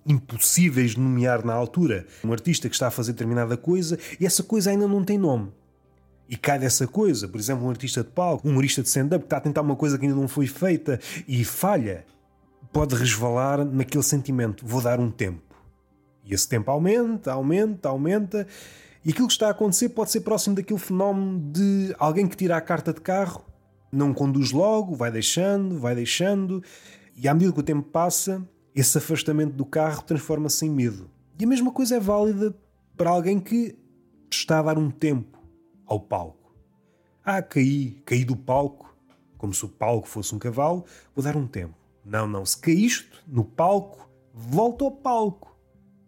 [0.05, 2.07] impossíveis de nomear na altura.
[2.23, 5.51] Um artista que está a fazer determinada coisa e essa coisa ainda não tem nome.
[6.27, 9.25] E cai dessa coisa, por exemplo, um artista de palco, um humorista de stand-up que
[9.27, 12.05] está a tentar uma coisa que ainda não foi feita e falha,
[12.71, 15.43] pode resvalar naquele sentimento: vou dar um tempo.
[16.23, 18.47] E esse tempo aumenta, aumenta, aumenta,
[19.05, 22.57] E aquilo que está a acontecer pode ser próximo daquele fenómeno de alguém que tira
[22.57, 23.45] a carta de carro,
[23.91, 26.63] não conduz logo, vai deixando, vai deixando,
[27.15, 28.41] e à medida que o tempo passa,
[28.75, 31.09] esse afastamento do carro transforma-se em medo.
[31.39, 32.53] E a mesma coisa é válida
[32.97, 33.77] para alguém que
[34.29, 35.39] está a dar um tempo
[35.85, 36.53] ao palco.
[37.23, 38.93] Ah, caí, caí do palco,
[39.37, 40.83] como se o palco fosse um cavalo,
[41.15, 41.73] vou dar um tempo.
[42.03, 45.55] Não, não, se caíste no palco, volta ao palco.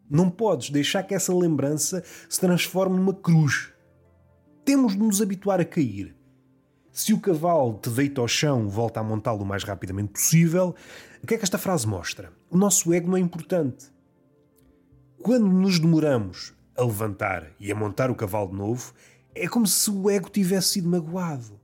[0.09, 3.73] Não podes deixar que essa lembrança se transforme numa cruz.
[4.63, 6.15] Temos de nos habituar a cair.
[6.91, 10.75] Se o cavalo te deita ao chão, volta a montá-lo o mais rapidamente possível.
[11.27, 12.31] O que é que esta frase mostra?
[12.49, 13.91] O nosso ego não é importante.
[15.21, 18.93] Quando nos demoramos a levantar e a montar o cavalo de novo,
[19.35, 21.59] é como se o ego tivesse sido magoado.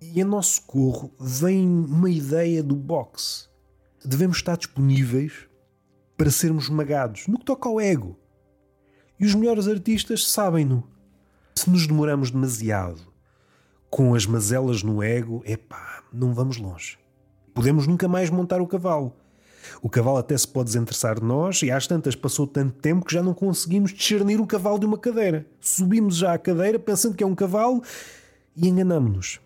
[0.00, 3.48] E em nosso socorro vem uma ideia do boxe.
[4.02, 5.46] Devemos estar disponíveis
[6.16, 8.18] para sermos esmagados no que toca ao ego.
[9.20, 10.88] E os melhores artistas sabem-no.
[11.54, 13.12] Se nos demoramos demasiado
[13.90, 16.98] com as mazelas no ego, epá, não vamos longe.
[17.58, 19.12] Podemos nunca mais montar o cavalo.
[19.82, 23.12] O cavalo até se pode desinteressar de nós e às tantas passou tanto tempo que
[23.12, 25.44] já não conseguimos discernir o cavalo de uma cadeira.
[25.58, 27.82] Subimos já à cadeira pensando que é um cavalo
[28.54, 29.40] e enganamos-nos.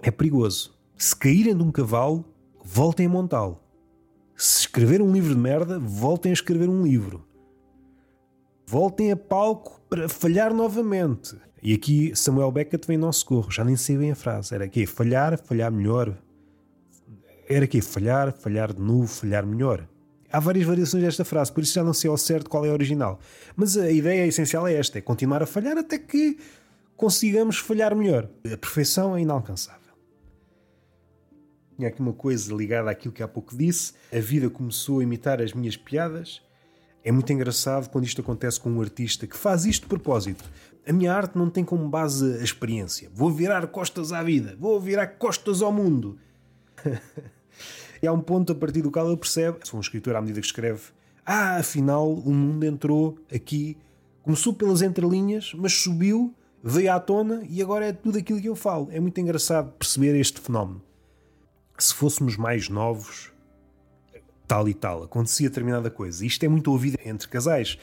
[0.00, 0.78] É perigoso.
[0.96, 2.24] Se caírem de um cavalo,
[2.64, 3.58] voltem a montá-lo.
[4.36, 7.26] Se escrever um livro de merda, voltem a escrever um livro.
[8.64, 11.36] Voltem a palco para falhar novamente.
[11.60, 13.50] E aqui Samuel Beckett vem em nosso socorro.
[13.50, 14.54] Já nem sei bem a frase.
[14.54, 16.16] Era aqui falhar, falhar melhor,
[17.48, 19.88] era aqui falhar, falhar de novo, falhar melhor.
[20.30, 22.72] Há várias variações desta frase, por isso já não sei ao certo qual é a
[22.72, 23.20] original.
[23.54, 26.36] Mas a ideia essencial é esta: é continuar a falhar até que
[26.96, 28.28] consigamos falhar melhor.
[28.44, 29.80] A perfeição é inalcançável.
[31.76, 33.92] Tinha aqui uma coisa ligada àquilo que há pouco disse.
[34.12, 36.42] A vida começou a imitar as minhas piadas.
[37.04, 40.44] É muito engraçado quando isto acontece com um artista que faz isto de propósito.
[40.88, 43.10] A minha arte não tem como base a experiência.
[43.14, 46.18] Vou virar costas à vida, vou virar costas ao mundo.
[48.06, 50.46] Há um ponto a partir do qual ele percebe, sou um escritor à medida que
[50.46, 50.80] escreve,
[51.24, 53.76] ah, afinal o mundo entrou aqui,
[54.22, 58.56] começou pelas entrelinhas, mas subiu, veio à tona e agora é tudo aquilo que eu
[58.56, 58.88] falo.
[58.90, 60.80] É muito engraçado perceber este fenómeno.
[61.78, 63.32] Se fôssemos mais novos,
[64.46, 66.24] tal e tal, acontecia determinada coisa.
[66.24, 67.78] Isto é muito ouvido entre casais.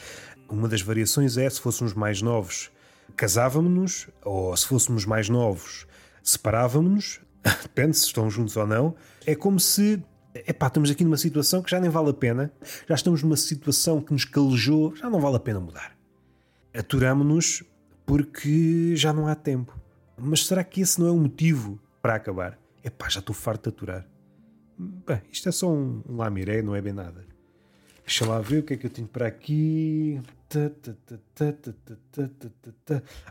[0.49, 2.71] Uma das variações é se fôssemos mais novos,
[3.15, 5.86] casávamos-nos, ou se fôssemos mais novos,
[6.21, 7.19] separávamos-nos,
[7.63, 8.95] depende se estão juntos ou não,
[9.26, 10.03] é como se
[10.34, 12.51] epá, estamos aqui numa situação que já nem vale a pena,
[12.88, 15.95] já estamos numa situação que nos calejou, já não vale a pena mudar.
[16.73, 17.63] Aturamo-nos
[18.05, 19.77] porque já não há tempo.
[20.17, 22.57] Mas será que esse não é o motivo para acabar?
[22.84, 24.07] Epá, já estou farto de aturar.
[24.77, 27.25] Bem, isto é só um, um lamiré, não é bem nada.
[28.05, 30.21] Deixa lá ver o que é que eu tenho para aqui.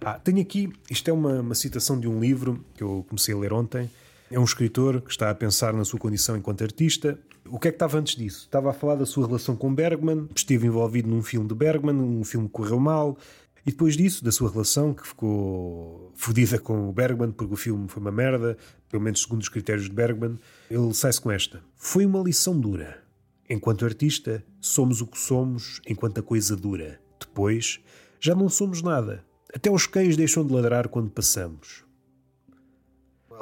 [0.02, 3.38] Ah, tenho aqui, isto é uma, uma citação de um livro que eu comecei a
[3.38, 3.90] ler ontem,
[4.32, 7.18] é um escritor que está a pensar na sua condição enquanto artista.
[7.46, 8.44] O que é que estava antes disso?
[8.46, 12.24] Estava a falar da sua relação com Bergman, esteve envolvido num filme de Bergman, um
[12.24, 13.18] filme que correu mal,
[13.66, 17.86] e depois disso, da sua relação, que ficou fodida com o Bergman, porque o filme
[17.88, 18.56] foi uma merda,
[18.88, 20.38] pelo menos segundo os critérios de Bergman,
[20.70, 21.62] ele sai-se com esta.
[21.76, 23.02] Foi uma lição dura.
[23.48, 26.98] Enquanto artista, somos o que somos enquanto a coisa dura.
[27.20, 27.80] Depois,
[28.18, 29.24] já não somos nada.
[29.54, 31.84] Até os cães deixam de ladrar quando passamos.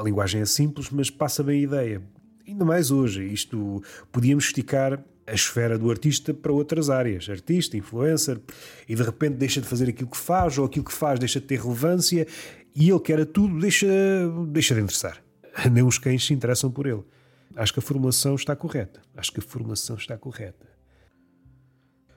[0.01, 2.03] A linguagem é simples, mas passa bem a ideia.
[2.49, 8.41] Ainda mais hoje, isto podíamos esticar a esfera do artista para outras áreas, artista, influencer,
[8.89, 11.45] e de repente deixa de fazer aquilo que faz, ou aquilo que faz deixa de
[11.45, 12.27] ter relevância,
[12.75, 13.87] e ele que era tudo deixa,
[14.49, 15.23] deixa de interessar.
[15.71, 17.05] Nem os cães se interessam por ele.
[17.55, 19.03] Acho que a formulação está correta.
[19.15, 20.67] Acho que a formulação está correta.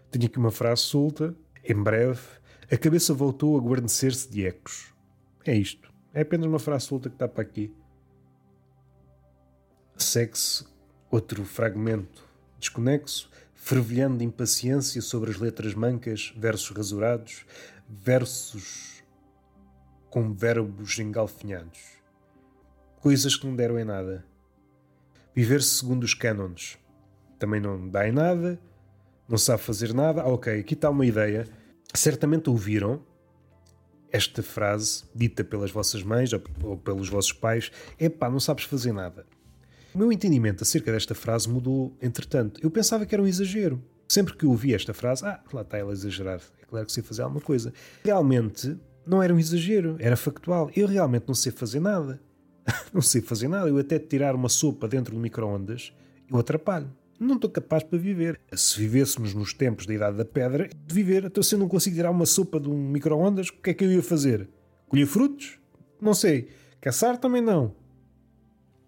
[0.09, 1.35] Tenho aqui uma frase solta.
[1.65, 2.21] Em breve,
[2.71, 4.93] a cabeça voltou a guarnecer-se de ecos.
[5.45, 5.92] É isto.
[6.13, 7.73] É apenas uma frase solta que está para aqui.
[9.97, 10.65] Segue-se
[11.09, 12.23] outro fragmento
[12.59, 17.45] desconexo, fervilhando de impaciência sobre as letras mancas, versos rasurados,
[17.89, 19.03] versos
[20.09, 21.79] com verbos engalfinhados.
[23.01, 24.23] Coisas que não deram em nada.
[25.35, 26.77] Viver-se segundo os cânones.
[27.39, 28.59] Também não dá em nada,
[29.27, 30.21] não sabe fazer nada.
[30.21, 31.47] Ah, ok, aqui está uma ideia.
[31.93, 33.03] Certamente ouviram,
[34.13, 39.25] esta frase dita pelas vossas mães ou pelos vossos pais: epá, não sabes fazer nada.
[39.93, 42.61] O meu entendimento acerca desta frase mudou entretanto.
[42.63, 43.83] Eu pensava que era um exagero.
[44.07, 47.01] Sempre que ouvi esta frase, ah, lá está ela a exagerar, é claro que sei
[47.01, 47.73] fazer alguma coisa.
[48.03, 50.69] Realmente não era um exagero, era factual.
[50.75, 52.21] Eu realmente não sei fazer nada.
[52.93, 53.67] não sei fazer nada.
[53.67, 55.93] Eu até tirar uma sopa dentro do micro-ondas,
[56.29, 56.89] eu atrapalho.
[57.19, 58.39] Não estou capaz para viver.
[58.53, 61.95] Se vivêssemos nos tempos da Idade da Pedra, de viver, então se eu não consigo
[61.95, 64.49] tirar uma sopa de um micro-ondas, o que é que eu ia fazer?
[64.87, 65.59] Colher frutos?
[66.01, 66.49] Não sei.
[66.81, 67.73] Caçar também não.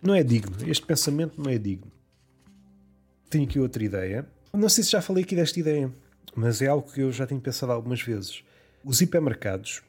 [0.02, 0.56] Não é digno.
[0.68, 1.92] Este pensamento não é digno.
[3.30, 4.28] Tenho aqui outra ideia.
[4.54, 5.92] Não sei se já falei aqui desta ideia,
[6.36, 8.44] mas é algo que eu já tenho pensado algumas vezes.
[8.84, 9.82] Os hipermercados,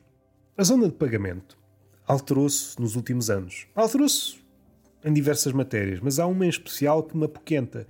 [0.57, 1.59] a zona de pagamento,
[2.07, 3.67] alterou-se nos últimos anos.
[3.75, 4.39] Alterou-se
[5.05, 7.87] em diversas matérias, mas há uma em especial que me apoquenta.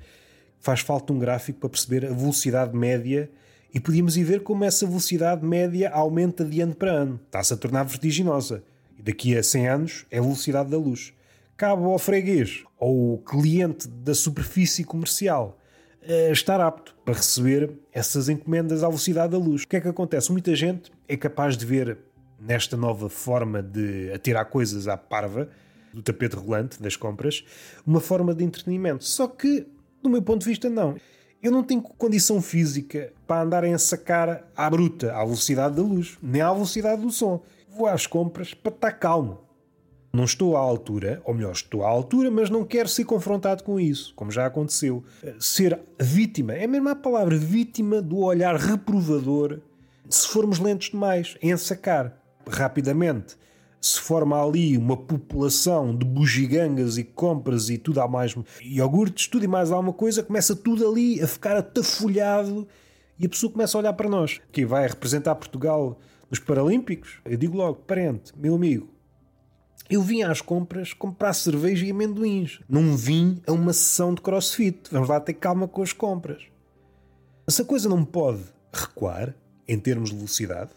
[0.67, 3.31] Faz falta um gráfico para perceber a velocidade média
[3.73, 7.21] e podíamos ir ver como essa velocidade média aumenta de ano para ano.
[7.25, 8.65] Está-se a tornar vertiginosa.
[8.99, 11.15] E daqui a 100 anos é a velocidade da luz.
[11.57, 15.57] Cabe ao freguês ou cliente da superfície comercial
[16.03, 19.63] eh, estar apto para receber essas encomendas à velocidade da luz.
[19.63, 20.33] O que é que acontece?
[20.33, 21.97] Muita gente é capaz de ver
[22.41, 25.49] nesta nova forma de atirar coisas à parva
[25.95, 27.45] do tapete rolante das compras
[27.87, 29.05] uma forma de entretenimento.
[29.05, 29.65] Só que,
[30.07, 30.97] do meu ponto de vista, não.
[31.43, 36.17] Eu não tenho condição física para andar a sacar à bruta, à velocidade da luz,
[36.23, 37.43] nem à velocidade do som.
[37.69, 39.41] Vou às compras para estar calmo.
[40.13, 43.79] Não estou à altura, ou melhor, estou à altura, mas não quero ser confrontado com
[43.79, 45.05] isso, como já aconteceu.
[45.39, 49.61] Ser vítima, é mesmo a palavra, vítima do olhar reprovador
[50.09, 52.17] se formos lentos demais em sacar
[52.49, 53.37] rapidamente.
[53.81, 59.45] Se forma ali uma população de bugigangas e compras e tudo há mais iogurtes, tudo
[59.45, 62.67] e mais alguma coisa, começa tudo ali a ficar atafolhado
[63.19, 64.41] e a pessoa começa a olhar para nós.
[64.51, 65.99] Que vai representar Portugal
[66.31, 67.21] nos Paralímpicos?
[67.25, 68.89] Eu digo logo, parente, meu amigo,
[69.89, 72.61] eu vim às compras comprar cerveja e amendoins.
[72.69, 74.91] Não vim a uma sessão de crossfit.
[74.91, 76.43] Vamos lá ter calma com as compras.
[77.49, 79.33] Se a coisa não pode recuar,
[79.69, 80.71] em termos de velocidade,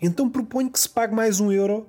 [0.00, 1.86] então proponho que se pague mais um euro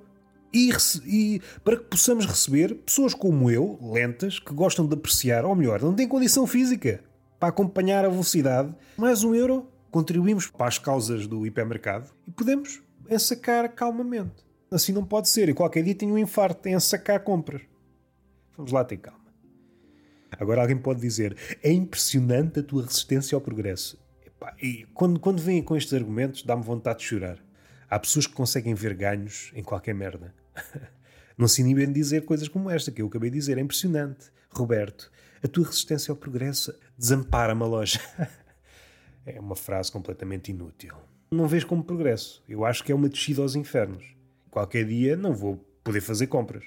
[0.52, 0.70] e,
[1.06, 5.80] e, para que possamos receber pessoas como eu, lentas, que gostam de apreciar, ou melhor,
[5.80, 7.02] não têm condição física
[7.40, 12.82] para acompanhar a velocidade, mais um euro, contribuímos para as causas do hipermercado e podemos
[13.08, 14.44] ensacar calmamente.
[14.70, 15.48] Assim não pode ser.
[15.48, 17.62] E qualquer dia tenho um infarto em sacar compras.
[18.56, 19.20] Vamos lá ter calma.
[20.38, 23.98] Agora alguém pode dizer: é impressionante a tua resistência ao progresso.
[24.60, 27.38] E quando, quando vêm com estes argumentos, dá-me vontade de chorar.
[27.92, 30.34] Há pessoas que conseguem ver ganhos em qualquer merda.
[31.36, 33.58] Não se inibem de dizer coisas como esta que eu acabei de dizer.
[33.58, 34.30] É impressionante.
[34.48, 35.12] Roberto,
[35.42, 38.00] a tua resistência ao progresso desampara-me a loja.
[39.26, 40.94] é uma frase completamente inútil.
[41.30, 42.42] Não vês como progresso.
[42.48, 44.14] Eu acho que é uma descida aos infernos
[44.52, 46.62] qualquer dia não vou poder fazer compras.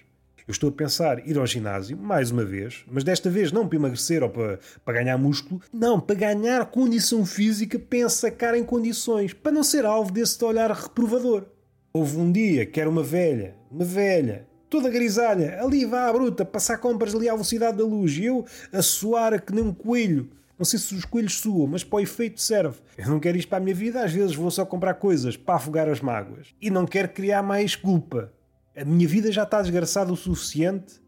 [0.47, 3.77] Eu estou a pensar ir ao ginásio, mais uma vez, mas desta vez não para
[3.77, 9.33] emagrecer ou para, para ganhar músculo, não, para ganhar condição física, para sacar em condições,
[9.33, 11.45] para não ser alvo desse olhar reprovador.
[11.91, 16.45] Houve um dia que era uma velha, uma velha, toda grisalha, ali vá à bruta,
[16.45, 20.29] passar compras ali à velocidade da luz, e eu a suar que nem um coelho,
[20.59, 22.77] não sei se os coelhos suam, mas para o efeito serve.
[22.95, 25.55] Eu não quero isto para a minha vida, às vezes vou só comprar coisas para
[25.55, 26.53] afogar as mágoas.
[26.61, 28.31] E não quero criar mais culpa.
[28.75, 31.01] A minha vida já está desgraçada o suficiente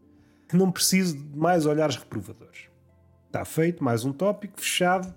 [0.52, 2.68] não preciso de mais olhares reprovadores.
[3.26, 5.14] Está feito, mais um tópico, fechado.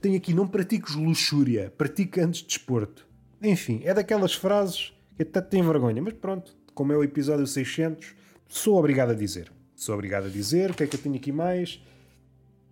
[0.00, 3.06] Tenho aqui, não pratiques luxúria, pratica antes de desporto.
[3.42, 8.14] Enfim, é daquelas frases que até tenho vergonha, mas pronto, como é o episódio 600,
[8.48, 9.50] sou obrigado a dizer.
[9.74, 11.80] Sou obrigado a dizer, o que é que eu tenho aqui mais?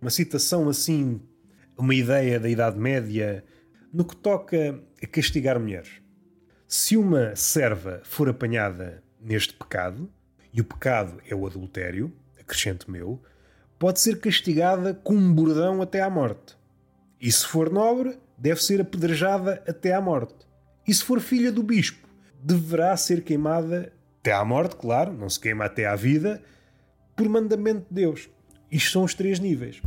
[0.01, 1.21] uma citação assim,
[1.77, 3.43] uma ideia da Idade Média,
[3.93, 6.01] no que toca a castigar mulheres.
[6.67, 10.09] Se uma serva for apanhada neste pecado,
[10.53, 13.21] e o pecado é o adultério, acrescente meu,
[13.77, 16.57] pode ser castigada com um bordão até à morte.
[17.21, 20.47] E se for nobre, deve ser apedrejada até à morte.
[20.87, 22.07] E se for filha do bispo,
[22.41, 26.41] deverá ser queimada até à morte, claro, não se queima até à vida,
[27.15, 28.29] por mandamento de Deus.
[28.71, 29.81] Isto são os três níveis.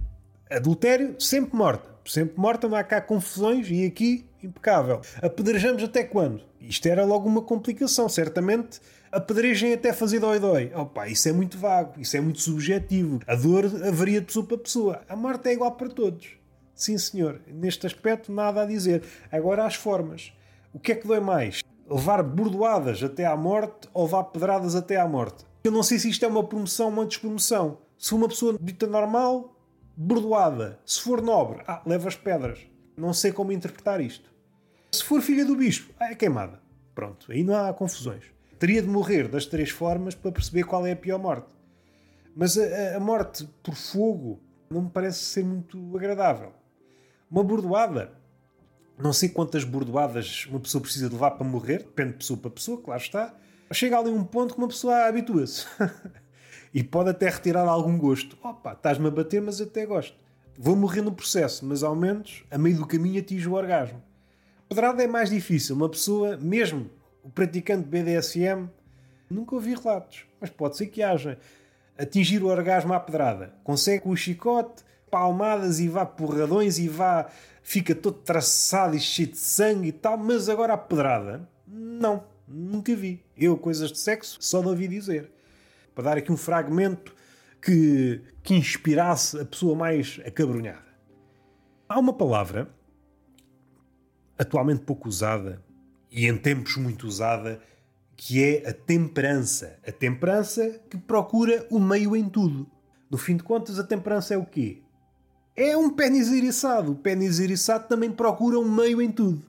[0.50, 1.90] Adultério, sempre morta.
[2.04, 5.00] Sempre morta, não há cá confusões e aqui, impecável.
[5.20, 6.42] Apedrejamos até quando?
[6.60, 8.80] Isto era logo uma complicação, certamente.
[9.10, 10.72] Apedrejem até fazer dói-dói.
[10.74, 13.20] Opa, isso é muito vago, isso é muito subjetivo.
[13.26, 15.02] A dor varia de pessoa para pessoa.
[15.08, 16.30] A morte é igual para todos.
[16.74, 17.40] Sim, senhor.
[17.46, 19.02] Neste aspecto, nada a dizer.
[19.30, 20.32] Agora, as formas.
[20.72, 21.62] O que é que dói mais?
[21.88, 25.44] Levar bordoadas até à morte ou levar pedradas até à morte?
[25.62, 27.78] Eu não sei se isto é uma promoção ou uma despromoção.
[27.98, 29.54] Se uma pessoa dita normal,
[29.96, 30.80] bordoada.
[30.84, 32.58] Se for nobre, ah, leva as pedras.
[32.96, 34.31] Não sei como interpretar isto.
[34.94, 36.60] Se for filha do bispo, ah, é queimada.
[36.94, 38.24] Pronto, aí não há confusões.
[38.58, 41.48] Teria de morrer das três formas para perceber qual é a pior morte.
[42.36, 44.38] Mas a, a morte por fogo
[44.68, 46.52] não me parece ser muito agradável.
[47.30, 48.12] Uma bordoada,
[48.98, 52.50] não sei quantas bordoadas uma pessoa precisa de levar para morrer, depende de pessoa para
[52.50, 53.34] pessoa, claro está.
[53.72, 55.66] Chega ali um ponto que uma pessoa habitua-se.
[56.74, 58.34] E pode até retirar algum gosto.
[58.42, 60.16] Opa, estás-me a bater, mas até gosto.
[60.58, 64.02] Vou morrer no processo, mas ao menos, a meio do caminho, atinjo o orgasmo.
[64.74, 65.76] Pedrada é mais difícil.
[65.76, 66.88] Uma pessoa, mesmo
[67.22, 68.70] o praticante BDSM,
[69.28, 71.38] nunca ouvi relatos, mas pode ser que haja.
[71.98, 73.52] Atingir o orgasmo à pedrada.
[73.62, 77.28] Consegue com o chicote, palmadas e vá porradões e vá.
[77.62, 82.96] fica todo traçado e cheio de sangue e tal, mas agora a pedrada, não, nunca
[82.96, 83.22] vi.
[83.36, 85.30] Eu, coisas de sexo, só não ouvi dizer.
[85.94, 87.14] Para dar aqui um fragmento
[87.60, 90.80] que, que inspirasse a pessoa mais acabrunhada.
[91.86, 92.70] Há uma palavra
[94.42, 95.62] atualmente pouco usada
[96.10, 97.60] e em tempos muito usada
[98.16, 99.78] que é a temperança.
[99.86, 102.70] A temperança que procura o meio em tudo.
[103.10, 104.82] No fim de contas, a temperança é o quê?
[105.56, 106.92] É um pênis eriçado.
[106.92, 109.42] O pênis eriçado também procura um meio em tudo.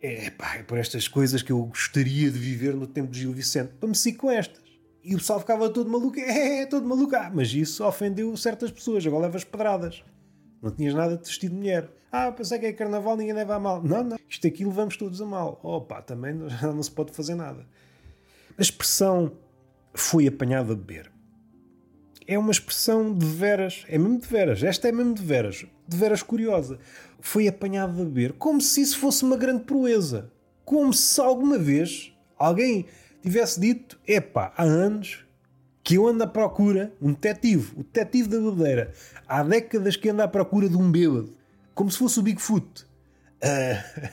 [0.00, 3.32] É, pá, é por estas coisas que eu gostaria de viver no tempo de Gil
[3.32, 3.72] Vicente.
[3.80, 4.62] Para me seguir com estas.
[5.02, 6.18] E o pessoal ficava todo maluco.
[6.18, 7.14] É, é, todo maluco.
[7.16, 9.06] Ah, mas isso ofendeu certas pessoas.
[9.06, 10.04] Agora levas pedradas.
[10.62, 11.90] Não tinhas nada de vestido de mulher.
[12.18, 13.82] Ah, pensei que é carnaval, ninguém leva a mal.
[13.82, 14.16] Não, não.
[14.26, 15.60] Isto aqui levamos todos a mal.
[15.62, 16.48] Opa, também não,
[16.82, 17.66] se pode fazer nada.
[18.56, 19.32] A expressão
[19.92, 21.12] foi apanhado a beber.
[22.26, 23.84] É uma expressão de veras.
[23.86, 24.62] É mesmo de veras.
[24.62, 25.66] Esta é mesmo de veras.
[25.86, 26.78] De veras curiosa.
[27.20, 28.32] Foi apanhado a beber.
[28.32, 30.32] Como se isso fosse uma grande proeza.
[30.64, 32.86] Como se alguma vez alguém
[33.22, 35.26] tivesse dito: epá, há anos
[35.84, 38.92] que eu ando à procura, um detetive, o detetive da bebedeira,
[39.28, 41.36] há décadas que anda à procura de um bêbado,
[41.76, 42.84] como se fosse o Bigfoot.
[43.36, 44.08] Uh,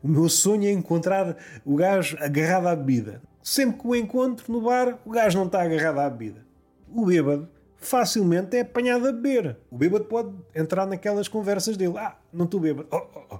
[0.02, 3.20] o meu sonho é encontrar o gajo agarrado à bebida.
[3.42, 6.46] Sempre que o encontro no bar, o gajo não está agarrado à bebida.
[6.90, 9.58] O bêbado facilmente é apanhado a beber.
[9.70, 11.98] O bêbado pode entrar naquelas conversas dele.
[11.98, 12.88] Ah, não estou bêbado.
[12.90, 13.38] Oh, oh, oh.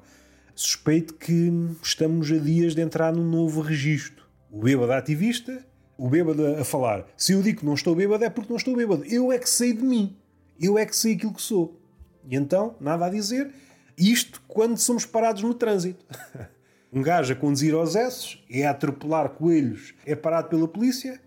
[0.55, 1.51] Suspeito que
[1.83, 4.27] estamos a dias de entrar num novo registro.
[4.51, 5.65] O bêbado ativista
[5.97, 7.05] o bêbado a falar.
[7.17, 9.05] Se eu digo que não estou bêbado é porque não estou bêbado.
[9.05, 10.17] Eu é que sei de mim.
[10.61, 11.81] Eu é que sei aquilo que sou.
[12.29, 13.53] E então, nada a dizer.
[13.99, 16.05] Isto quando somos parados no trânsito.
[16.93, 21.21] um gajo a conduzir aos esses, é a atropelar coelhos, é parado pela polícia,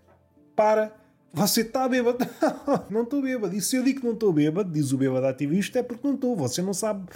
[0.56, 0.92] para.
[1.34, 2.26] Você está bêbado?
[2.90, 3.56] não estou bêbado.
[3.56, 6.14] E se eu digo que não estou bêbado, diz o bêbado ativista, é porque não
[6.14, 6.36] estou.
[6.36, 7.06] Você não sabe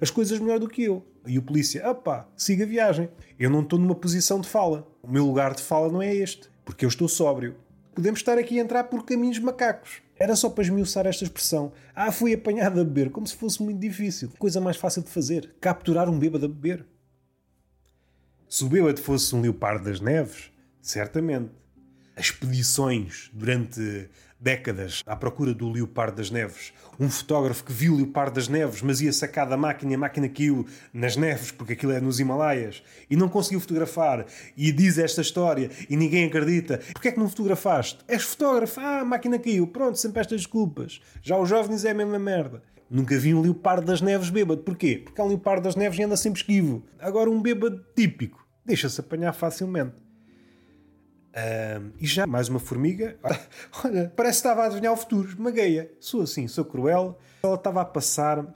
[0.00, 1.04] as coisas melhor do que eu.
[1.26, 3.08] E o polícia, opá, siga a viagem.
[3.38, 4.86] Eu não estou numa posição de fala.
[5.02, 7.56] O meu lugar de fala não é este porque eu estou sóbrio.
[7.94, 10.02] Podemos estar aqui a entrar por caminhos macacos.
[10.18, 11.72] Era só para esmiuçar esta expressão.
[11.94, 14.32] Ah, fui apanhado a beber, como se fosse muito difícil.
[14.38, 16.84] Coisa mais fácil de fazer: capturar um bêbado a beber.
[18.48, 21.50] Se o bêbado fosse um leopardo das neves, certamente.
[22.16, 24.08] As expedições durante
[24.44, 26.74] décadas à procura do Leopardo das Neves.
[27.00, 29.98] Um fotógrafo que viu o Leopardo das Neves, mas ia sacar da máquina e a
[29.98, 34.26] máquina caiu nas neves, porque aquilo é nos Himalaias, e não conseguiu fotografar.
[34.54, 36.78] E diz esta história e ninguém acredita.
[36.92, 38.00] Porquê é que não fotografaste?
[38.06, 38.78] És fotógrafo.
[38.80, 39.66] Ah, a máquina caiu.
[39.66, 41.00] Pronto, sempre estas desculpas.
[41.22, 42.62] Já os jovens é a mesma merda.
[42.90, 44.62] Nunca vi um leopardo das neves bêbado.
[44.62, 45.00] Porquê?
[45.02, 46.84] Porque é um leopardo das neves e anda sempre esquivo.
[46.98, 50.03] Agora um bêbado típico deixa-se apanhar facilmente.
[51.34, 53.18] Uh, e já mais uma formiga.
[53.84, 55.28] Olha, parece que estava a adivinhar o futuro.
[55.28, 55.90] Esmagueia.
[55.98, 57.18] Sou assim, sou cruel.
[57.42, 58.46] Ela estava a passar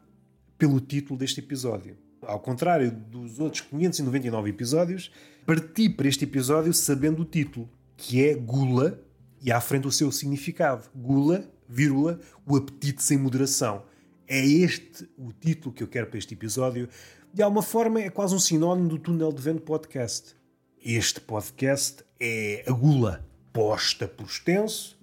[0.56, 1.98] pelo título deste episódio.
[2.22, 5.10] Ao contrário dos outros 599 episódios,
[5.44, 9.00] parti para este episódio sabendo o título, que é Gula,
[9.42, 10.88] e à frente o seu significado.
[10.94, 13.82] Gula, vírgula, o apetite sem moderação.
[14.26, 16.88] É este o título que eu quero para este episódio.
[17.32, 20.36] De alguma forma, é quase um sinónimo do Túnel de Vento Podcast.
[20.84, 24.98] Este podcast é a gula posta por extenso,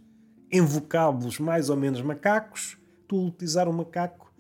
[0.52, 2.78] em vocábulos mais ou menos macacos.
[3.02, 4.34] Estou a utilizar um macaco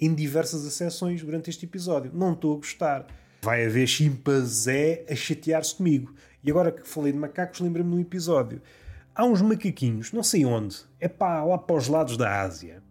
[0.00, 2.10] em diversas acessões durante este episódio.
[2.14, 3.06] Não estou a gostar.
[3.42, 6.14] Vai haver chimpanzé a chatear-se comigo.
[6.42, 8.60] E agora que falei de macacos, lembrei-me de um episódio.
[9.14, 12.82] Há uns macaquinhos, não sei onde, é pá, lá para os lados da Ásia,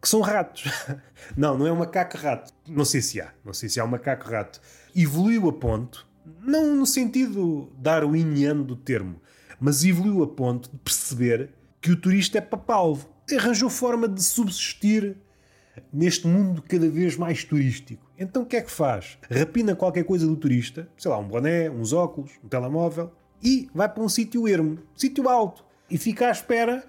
[0.00, 0.64] que são ratos.
[1.36, 2.52] não, não é um macaco-rato.
[2.66, 3.32] Não sei se há.
[3.44, 4.60] Não sei se há um macaco-rato.
[4.96, 6.08] Evoluiu a ponto
[6.42, 9.20] não no sentido darwiniano do termo,
[9.58, 11.50] mas evoluiu a ponto de perceber
[11.80, 13.08] que o turista é papalvo.
[13.32, 15.16] Arranjou forma de subsistir
[15.92, 18.04] neste mundo cada vez mais turístico.
[18.18, 19.18] Então o que é que faz?
[19.30, 23.12] Rapina qualquer coisa do turista, sei lá, um boné, uns óculos, um telemóvel,
[23.42, 26.84] e vai para um sítio ermo, sítio alto, e fica à espera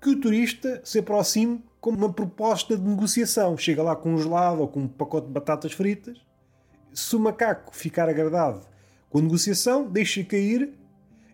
[0.00, 3.56] que o turista se aproxime com uma proposta de negociação.
[3.56, 6.18] Chega lá com um gelado ou com um pacote de batatas fritas
[6.92, 8.60] se o macaco ficar agradado
[9.16, 10.74] com negociação, deixa cair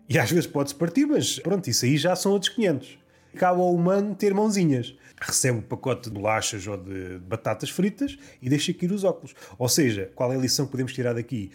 [0.07, 2.97] e às vezes pode-se partir, mas pronto, isso aí já são outros 500.
[3.35, 4.95] Cabe ao humano ter mãozinhas.
[5.19, 9.35] Recebe um pacote de bolachas ou de batatas fritas e deixa cair os óculos.
[9.57, 11.51] Ou seja, qual é a lição que podemos tirar daqui?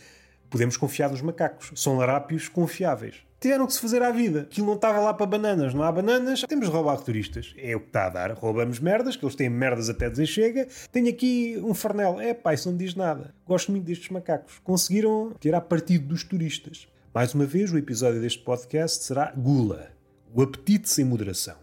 [0.50, 1.72] Podemos confiar nos macacos.
[1.80, 3.14] São larápios confiáveis.
[3.40, 4.40] Tiveram que se fazer à vida.
[4.40, 5.72] Aquilo não estava lá para bananas.
[5.72, 7.54] Não há bananas, temos de roubar turistas.
[7.56, 8.32] É o que está a dar.
[8.32, 10.68] Roubamos merdas, que eles têm merdas até dizer.
[10.90, 12.20] Tenho aqui um farnel.
[12.20, 13.32] É pá, isso não diz nada.
[13.46, 14.58] Gosto muito destes macacos.
[14.64, 16.88] Conseguiram tirar partido dos turistas.
[17.14, 19.92] Mais uma vez, o episódio deste podcast será gula.
[20.34, 21.56] O apetite sem moderação.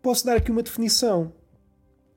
[0.00, 1.32] Posso dar aqui uma definição.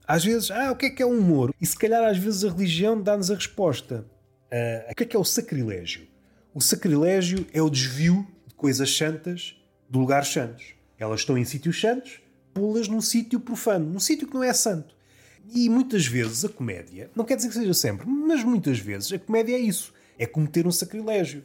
[0.08, 1.54] Às vezes, ah, o que é que é o humor?
[1.60, 4.06] E se calhar às vezes a religião dá-nos a resposta.
[4.52, 6.08] Uh, o que é que é o sacrilégio?
[6.54, 9.56] O sacrilégio é o desvio de coisas santas
[9.90, 10.74] de lugares santos.
[10.98, 12.22] Elas estão em sítios santos,
[12.54, 14.96] pô-las num sítio profano, num sítio que não é santo.
[15.54, 19.20] E muitas vezes a comédia, não quer dizer que seja sempre, mas muitas vezes a
[19.20, 21.44] comédia é isso: é cometer um sacrilégio,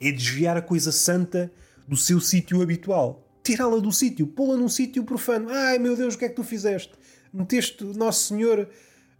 [0.00, 1.52] é desviar a coisa santa
[1.86, 5.50] do seu sítio habitual, tirá-la do sítio, pô-la num sítio profano.
[5.50, 6.92] Ai meu Deus, o que é que tu fizeste?
[7.32, 8.68] meteste Nosso Senhor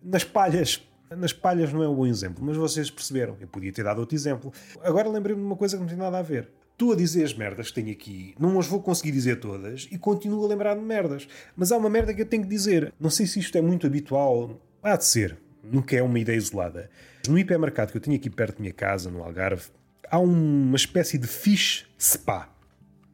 [0.02, 0.82] nas palhas.
[1.10, 3.36] Nas palhas não é um bom exemplo, mas vocês perceberam.
[3.40, 4.52] Eu podia ter dado outro exemplo.
[4.82, 6.48] Agora lembrei-me de uma coisa que não tem nada a ver.
[6.76, 9.98] Tu a dizer as merdas que tenho aqui, não as vou conseguir dizer todas e
[9.98, 11.28] continuo a lembrar de merdas.
[11.56, 12.92] Mas há uma merda que eu tenho que dizer.
[12.98, 14.60] Não sei se isto é muito habitual.
[14.82, 15.38] Há de ser.
[15.62, 16.90] Nunca é uma ideia isolada.
[17.28, 19.66] No hipermercado que eu tenho aqui perto da minha casa, no Algarve,
[20.10, 22.48] há uma espécie de fish spa.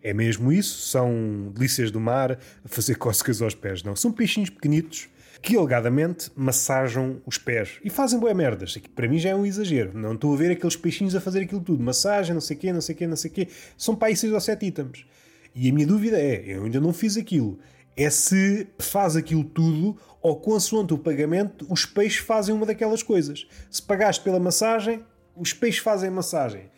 [0.02, 0.88] É mesmo isso?
[0.88, 3.82] São delícias do mar a fazer cócegas aos pés?
[3.82, 3.94] Não.
[3.94, 5.09] São peixinhos pequenitos
[5.41, 8.74] que alegadamente massajam os pés e fazem boas merdas.
[8.76, 9.97] Aqui, para mim já é um exagero.
[9.97, 11.82] Não estou a ver aqueles peixinhos a fazer aquilo tudo.
[11.82, 13.49] Massagem, não sei o quê, não sei o quê, não sei o quê.
[13.76, 15.07] São para aí 6 ou 7 itens.
[15.55, 17.59] E a minha dúvida é, eu ainda não fiz aquilo,
[17.97, 23.47] é se faz aquilo tudo ou consoante o pagamento os peixes fazem uma daquelas coisas.
[23.68, 26.70] Se pagaste pela massagem, os peixes fazem massagem.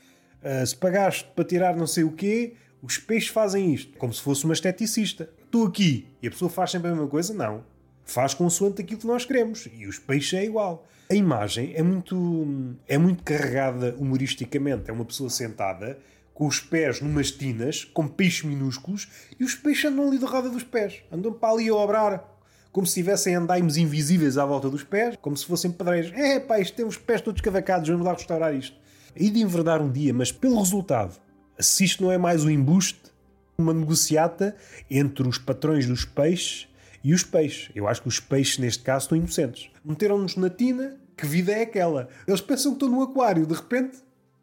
[0.43, 4.23] Uh, se pagaste para tirar não sei o quê, os peixes fazem isto, como se
[4.23, 5.29] fosse uma esteticista.
[5.45, 7.35] Estou aqui e a pessoa faz sempre a mesma coisa?
[7.35, 7.63] Não.
[8.11, 9.69] Faz consoante aquilo que nós queremos.
[9.73, 10.85] E os peixes é igual.
[11.09, 14.91] A imagem é muito, é muito carregada humoristicamente.
[14.91, 15.97] É uma pessoa sentada
[16.35, 19.09] com os pés numas tinas, com peixes minúsculos,
[19.39, 21.03] e os peixes andam ali de roda dos pés.
[21.13, 22.25] Andam para ali a obrar,
[22.73, 26.13] como se tivessem andaimes invisíveis à volta dos pés, como se fossem pedreiros.
[26.15, 28.77] É, pá, isto tem os pés todos cavacados, vamos lá restaurar isto.
[29.15, 31.15] E de enverdar um dia, mas pelo resultado
[31.61, 33.11] se isto não é mais um embuste,
[33.57, 34.57] uma negociata
[34.91, 36.70] entre os patrões dos peixes
[37.03, 37.71] e os peixes.
[37.75, 39.71] Eu acho que os peixes, neste caso, estão inocentes.
[39.85, 42.09] Meteram-nos na tina, que vida é aquela?
[42.27, 43.99] Eles pensam que estão no aquário, de repente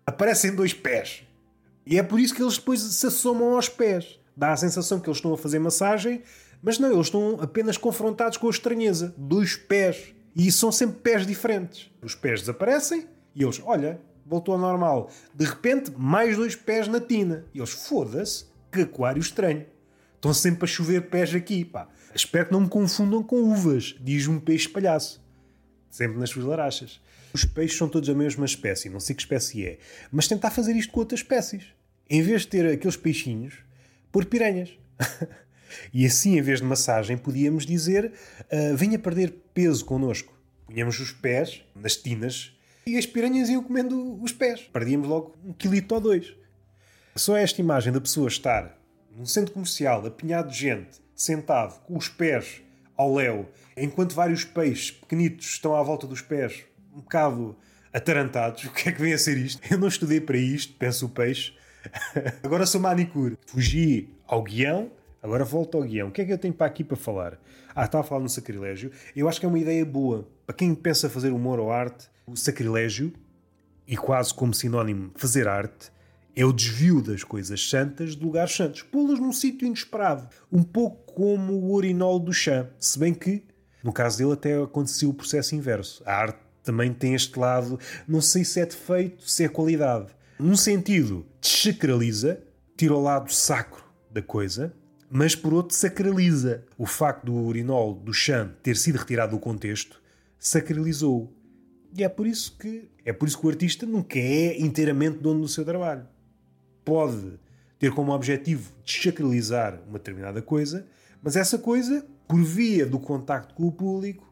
[0.05, 1.23] aparecem dois pés.
[1.85, 4.19] E é por isso que eles depois se assomam aos pés.
[4.35, 6.21] Dá a sensação que eles estão a fazer massagem,
[6.61, 9.13] mas não, eles estão apenas confrontados com a estranheza.
[9.17, 10.13] Dois pés.
[10.35, 11.89] E são sempre pés diferentes.
[12.01, 15.09] Os pés desaparecem e eles, olha, voltou ao normal.
[15.33, 17.45] De repente, mais dois pés na tina.
[17.53, 19.65] E eles, foda-se, que aquário estranho.
[20.15, 21.87] Estão sempre a chover pés aqui, pá.
[22.17, 25.23] Espero que não me confundam com uvas, diz um peixe palhaço.
[25.87, 26.99] Sempre nas suas larachas.
[27.31, 29.77] Os peixes são todos a mesma espécie, não sei que espécie é.
[30.11, 31.65] Mas tentar fazer isto com outras espécies.
[32.09, 33.53] Em vez de ter aqueles peixinhos,
[34.11, 34.71] pôr piranhas.
[35.93, 38.11] e assim, em vez de massagem, podíamos dizer:
[38.51, 40.35] uh, venha perder peso connosco.
[40.65, 42.51] Punhamos os pés nas tinas
[42.87, 44.61] e as piranhas iam comendo os pés.
[44.73, 46.33] Perdíamos logo um quilito ou dois.
[47.15, 48.75] Só esta imagem da pessoa estar
[49.15, 52.61] num centro comercial apinhado de gente, sentado com os pés
[52.95, 56.63] ao léu, enquanto vários peixes pequenitos estão à volta dos pés,
[56.93, 57.57] um bocado
[57.91, 58.63] atarantados.
[58.65, 59.61] O que é que vem a ser isto?
[59.69, 61.53] Eu não estudei para isto, penso o peixe.
[62.43, 63.37] Agora sou manicure.
[63.47, 64.91] Fugi ao guião,
[65.23, 66.09] agora volto ao guião.
[66.09, 67.39] O que é que eu tenho para aqui para falar?
[67.73, 68.91] Ah, estava a falar no sacrilégio.
[69.15, 70.27] Eu acho que é uma ideia boa.
[70.45, 73.13] Para quem pensa fazer humor ou arte, o sacrilégio,
[73.87, 75.91] e quase como sinónimo fazer arte,
[76.37, 81.11] é o desvio das coisas santas de lugares santos, pô-las num sítio inesperado, um pouco
[81.11, 83.43] como o urinol do chão, se bem que,
[83.83, 86.03] no caso dele, até aconteceu o processo inverso.
[86.05, 90.13] A arte também tem este lado, não sei se é defeito, se é qualidade.
[90.37, 92.39] Num sentido, desacraliza,
[92.77, 94.71] tira o lado sacro da coisa,
[95.09, 96.65] mas por outro sacraliza.
[96.77, 99.99] O facto do urinol do chão ter sido retirado do contexto
[100.37, 101.33] sacralizou.
[101.97, 105.41] E é por isso que é por isso que o artista nunca é inteiramente dono
[105.41, 106.05] do seu trabalho.
[106.87, 107.37] Pode
[107.77, 110.87] ter como objetivo desacralizar uma determinada coisa,
[111.21, 114.25] mas essa coisa, por via do contacto com o público,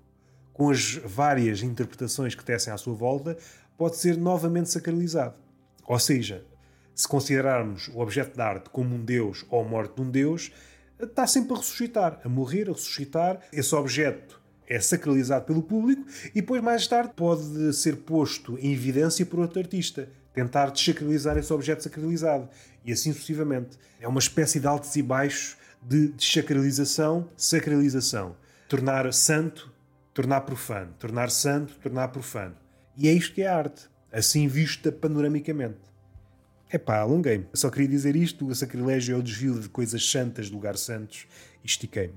[0.53, 3.37] com as várias interpretações que tecem à sua volta,
[3.77, 5.35] pode ser novamente sacralizado.
[5.85, 6.45] Ou seja,
[6.95, 10.53] se considerarmos o objeto de arte como um deus ou a morte de um deus,
[10.97, 13.41] está sempre a ressuscitar, a morrer, a ressuscitar.
[13.51, 19.25] Esse objeto é sacralizado pelo público e depois, mais tarde, pode ser posto em evidência
[19.25, 20.07] por outro artista.
[20.35, 22.47] Tentar desacralizar esse objeto sacralizado.
[22.85, 23.79] E assim sucessivamente.
[23.99, 28.35] É uma espécie de altos e baixos de desacralização, sacralização.
[28.69, 29.73] Tornar santo,
[30.13, 30.93] tornar profano.
[30.99, 32.55] Tornar santo, tornar profano.
[32.97, 33.89] E é isto que é a arte.
[34.11, 35.79] assim vista panoramicamente.
[36.71, 37.47] Epá, alonguei-me.
[37.53, 41.25] Só queria dizer isto: o sacrilégio é o desvio de coisas santas de lugar santos
[41.63, 42.15] e estiquei-me.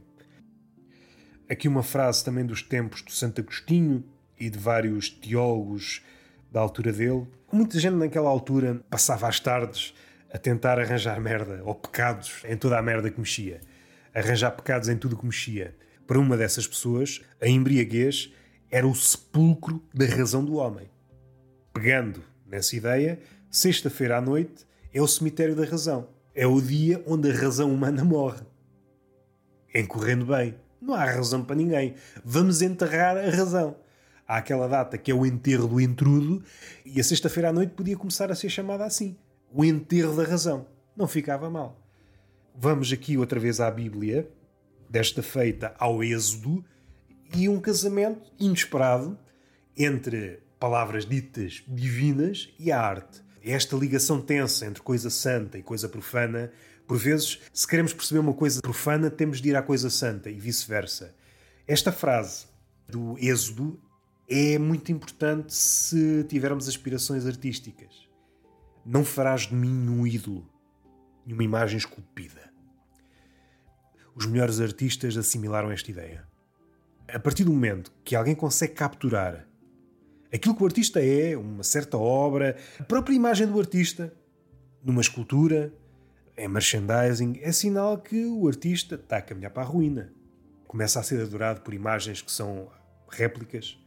[1.48, 4.04] Aqui uma frase também dos tempos do Santo Agostinho
[4.38, 6.02] e de vários teólogos
[6.50, 7.26] da altura dele.
[7.52, 9.94] Muita gente naquela altura passava as tardes
[10.32, 13.60] a tentar arranjar merda ou pecados em toda a merda que mexia.
[14.14, 15.74] Arranjar pecados em tudo que mexia.
[16.06, 18.32] Para uma dessas pessoas, a embriaguez
[18.70, 20.90] era o sepulcro da razão do homem.
[21.72, 23.18] Pegando nessa ideia,
[23.50, 26.08] sexta-feira à noite é o cemitério da razão.
[26.34, 28.42] É o dia onde a razão humana morre.
[29.74, 30.54] Encorrendo bem.
[30.80, 31.94] Não há razão para ninguém.
[32.24, 33.76] Vamos enterrar a razão.
[34.28, 36.44] Há aquela data que é o enterro do intrudo
[36.84, 39.16] e a sexta-feira à noite podia começar a ser chamada assim.
[39.50, 40.66] O enterro da razão.
[40.94, 41.80] Não ficava mal.
[42.54, 44.28] Vamos aqui outra vez à Bíblia,
[44.90, 46.62] desta feita ao Êxodo,
[47.34, 49.18] e um casamento inesperado
[49.74, 53.22] entre palavras ditas divinas e a arte.
[53.42, 56.52] Esta ligação tensa entre coisa santa e coisa profana,
[56.86, 60.38] por vezes, se queremos perceber uma coisa profana, temos de ir à coisa santa e
[60.38, 61.14] vice-versa.
[61.66, 62.46] Esta frase
[62.88, 63.80] do Êxodo
[64.28, 68.06] é muito importante se tivermos aspirações artísticas.
[68.84, 70.46] Não farás de mim um ídolo,
[71.26, 72.52] uma imagem esculpida.
[74.14, 76.26] Os melhores artistas assimilaram esta ideia.
[77.08, 79.48] A partir do momento que alguém consegue capturar
[80.32, 84.12] aquilo que o artista é, uma certa obra, a própria imagem do artista,
[84.84, 85.72] numa escultura,
[86.36, 90.12] é merchandising, é sinal que o artista está a caminhar para a ruína.
[90.66, 92.70] Começa a ser adorado por imagens que são
[93.08, 93.78] réplicas,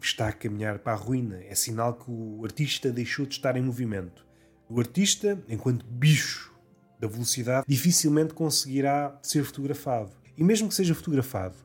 [0.00, 1.42] está a caminhar para a ruína.
[1.44, 4.26] É sinal que o artista deixou de estar em movimento.
[4.68, 6.54] O artista, enquanto bicho
[7.00, 10.12] da velocidade, dificilmente conseguirá ser fotografado.
[10.36, 11.56] E mesmo que seja fotografado,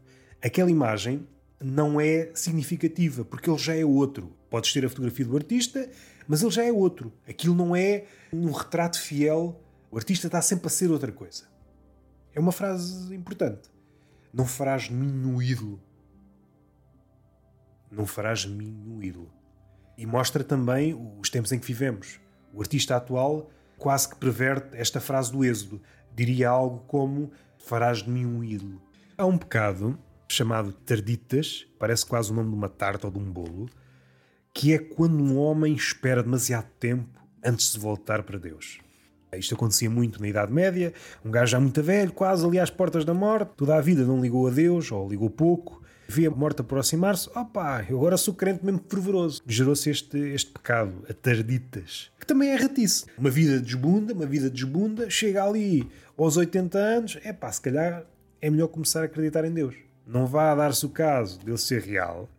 [0.42, 1.28] aquela imagem
[1.60, 4.36] não é significativa, porque ele já é outro.
[4.50, 5.90] Podes ter a fotografia do artista,
[6.28, 7.14] mas ele já é outro.
[7.28, 9.62] Aquilo não é um retrato fiel.
[9.90, 11.44] O artista está sempre a ser outra coisa.
[12.34, 13.70] É uma frase importante.
[14.34, 15.82] Não farás de mim um ídolo.
[17.92, 19.32] Não farás de mim um ídolo.
[19.98, 22.20] E mostra também os tempos em que vivemos.
[22.54, 25.82] O artista atual quase que perverte esta frase do Êxodo.
[26.16, 28.82] Diria algo como: Farás de mim um ídolo.
[29.18, 33.32] Há um pecado chamado tarditas, parece quase o nome de uma tarta ou de um
[33.32, 33.70] bolo,
[34.54, 38.80] que é quando um homem espera demasiado tempo antes de voltar para Deus.
[39.34, 43.06] Isto acontecia muito na Idade Média, um gajo já muito velho, quase ali às portas
[43.06, 45.81] da morte, toda a vida não ligou a Deus, ou ligou pouco,
[46.12, 49.42] vê a morte aproximar-se, opá, eu agora sou crente mesmo fervoroso.
[49.48, 53.06] Gerou-se este, este pecado, a tarditas, que também é ratice.
[53.18, 58.04] Uma vida desbunda, uma vida desbunda, chega ali aos 80 anos, é pá, se calhar
[58.42, 59.76] é melhor começar a acreditar em Deus.
[60.06, 62.30] Não vá dar-se o caso dele ser real,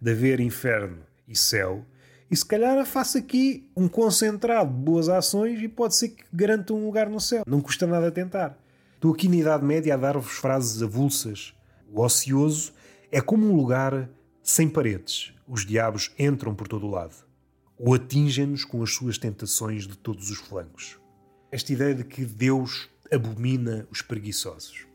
[0.00, 1.84] de haver inferno e céu,
[2.30, 6.72] e se calhar faça aqui um concentrado de boas ações e pode ser que garanta
[6.72, 7.42] um lugar no céu.
[7.46, 8.56] Não custa nada tentar.
[8.94, 11.54] Estou aqui na Idade Média a dar-vos frases avulsas.
[11.90, 12.72] O ocioso
[13.10, 14.08] é como um lugar
[14.42, 15.32] sem paredes.
[15.46, 17.14] Os diabos entram por todo o lado.
[17.78, 20.98] Ou atingem-nos com as suas tentações de todos os flancos.
[21.50, 24.86] Esta ideia de que Deus abomina os preguiçosos.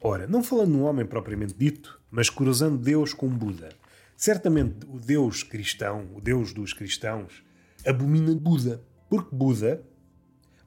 [0.00, 3.68] Ora, não falando num homem propriamente dito, mas cruzando Deus com Buda.
[4.16, 7.44] Certamente o Deus cristão, o Deus dos cristãos,
[7.86, 8.82] abomina Buda.
[9.10, 9.84] Porque Buda,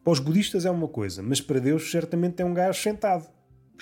[0.04, 3.28] para os budistas é uma coisa, mas para Deus certamente é um gajo sentado.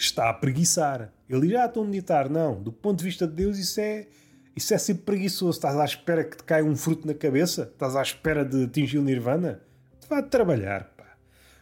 [0.02, 1.14] Está a preguiçar.
[1.30, 2.28] Ele já estou a meditar.
[2.28, 4.08] Não, do ponto de vista de Deus isso é,
[4.56, 5.60] isso é ser preguiçoso.
[5.60, 7.70] Estás à espera que te caia um fruto na cabeça?
[7.72, 9.62] Estás à espera de atingir o nirvana?
[10.10, 11.06] Vai trabalhar, pá.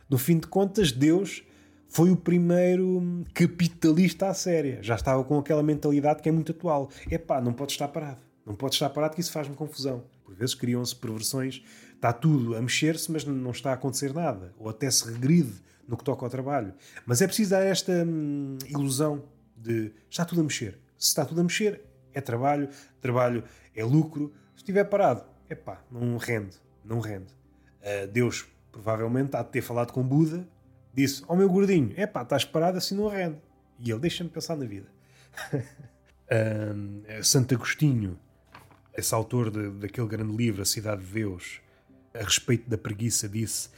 [0.09, 1.43] No fim de contas, Deus
[1.89, 4.79] foi o primeiro capitalista à séria.
[4.81, 6.89] Já estava com aquela mentalidade que é muito atual.
[7.11, 8.21] É pá, não pode estar parado.
[8.45, 10.05] Não pode estar parado que isso faz-me confusão.
[10.23, 11.61] Por vezes criam-se perversões.
[11.93, 14.53] Está tudo a mexer-se, mas não está a acontecer nada.
[14.57, 15.55] Ou até se regride
[15.89, 16.73] no que toca ao trabalho.
[17.05, 19.23] Mas é preciso dar esta hum, ilusão
[19.57, 20.79] de está tudo a mexer.
[20.97, 21.81] Se está tudo a mexer,
[22.13, 22.69] é trabalho.
[23.01, 23.43] Trabalho
[23.75, 24.31] é lucro.
[24.55, 26.57] Se estiver parado, é pá, não rende.
[26.85, 27.33] Não rende.
[27.81, 30.47] Uh, Deus provavelmente há de ter falado com Buda
[30.93, 33.37] disse ao meu gordinho: é pá, estás parado assim não rende.
[33.79, 34.87] E ele deixa-me pensar na vida.
[36.75, 38.19] um, Santo Agostinho,
[38.95, 41.61] esse autor de, daquele grande livro, A Cidade de Deus,
[42.13, 43.69] a respeito da preguiça, disse: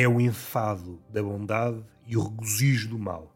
[0.00, 3.34] é o enfado da bondade e o regozijo do mal.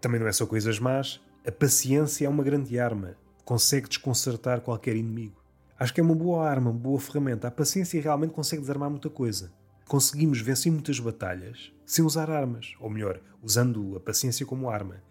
[0.00, 4.96] Também não é só coisas más, a paciência é uma grande arma, consegue desconcertar qualquer
[4.96, 5.42] inimigo.
[5.78, 7.46] Acho que é uma boa arma, uma boa ferramenta.
[7.46, 9.52] A paciência realmente consegue desarmar muita coisa
[9.88, 15.02] conseguimos vencer muitas batalhas sem usar armas, ou melhor, usando a paciência como arma.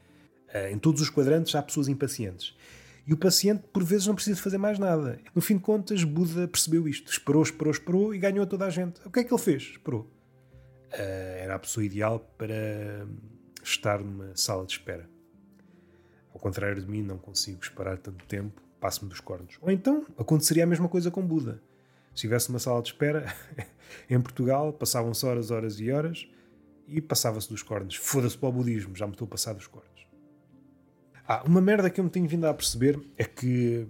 [0.53, 2.55] Eh, em todos os quadrantes há pessoas impacientes.
[3.05, 5.19] E o paciente, por vezes, não precisa fazer mais nada.
[5.33, 7.11] No fim de contas, Buda percebeu isto.
[7.11, 8.99] Esperou, esperou, esperou e ganhou toda a gente.
[9.03, 9.63] O que é que ele fez?
[9.63, 10.07] Esperou.
[10.93, 13.05] Uh, era a pessoa ideal para
[13.63, 15.09] estar numa sala de espera.
[16.33, 19.57] Ao contrário de mim, não consigo esperar tanto tempo, passo-me dos cornos.
[19.61, 21.61] Ou então, aconteceria a mesma coisa com Buda.
[22.13, 23.33] Se tivesse uma sala de espera
[24.09, 26.27] em Portugal, passavam-se horas, horas e horas
[26.87, 27.95] e passava-se dos cornos.
[27.95, 30.07] Foda-se para o budismo, já me estou a passar dos cornos.
[31.27, 33.85] Ah, uma merda que eu me tenho vindo a perceber é que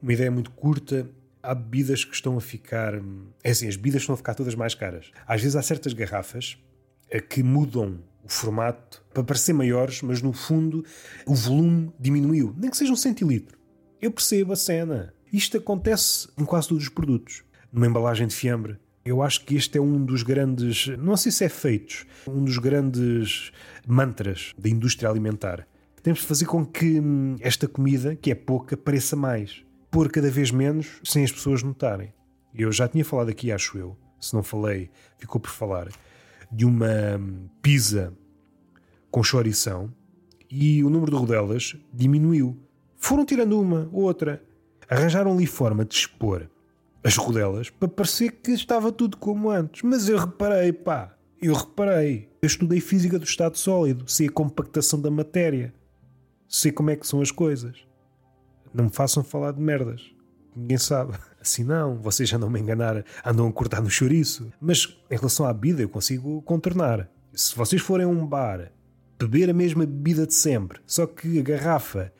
[0.00, 1.08] uma ideia muito curta.
[1.48, 2.92] Há bebidas que estão a ficar.
[3.42, 5.10] É assim, as bebidas estão a ficar todas mais caras.
[5.26, 6.58] Às vezes há certas garrafas
[7.08, 10.84] eh, que mudam o formato para parecer maiores, mas no fundo
[11.26, 13.56] o volume diminuiu, nem que seja um centilitro.
[13.98, 15.14] Eu percebo a cena.
[15.32, 17.42] Isto acontece em quase todos os produtos.
[17.72, 21.46] Numa embalagem de fiambre, eu acho que este é um dos grandes, não sei se
[21.46, 23.52] é feitos, um dos grandes
[23.86, 25.66] mantras da indústria alimentar.
[26.02, 29.66] Temos de fazer com que hum, esta comida, que é pouca, pareça mais.
[29.90, 32.12] Pôr cada vez menos sem as pessoas notarem.
[32.54, 35.88] Eu já tinha falado aqui, acho eu, se não falei, ficou por falar,
[36.50, 38.12] de uma hum, pizza
[39.10, 39.92] com chorição
[40.50, 42.58] e o número de rodelas diminuiu.
[42.96, 44.42] Foram tirando uma, outra.
[44.88, 46.48] Arranjaram ali forma de expor
[47.04, 49.82] as rodelas para parecer que estava tudo como antes.
[49.82, 52.28] Mas eu reparei, pá, eu reparei.
[52.42, 55.72] Eu estudei física do estado sólido, sei a compactação da matéria,
[56.48, 57.87] sei como é que são as coisas.
[58.72, 60.10] Não me façam falar de merdas.
[60.54, 61.14] Ninguém sabe.
[61.40, 64.50] Assim não, vocês andam me enganar, andam a cortar no chouriço.
[64.60, 67.08] Mas em relação à bebida eu consigo contornar.
[67.32, 68.72] Se vocês forem a um bar
[69.18, 72.12] beber a mesma bebida de sempre, só que a garrafa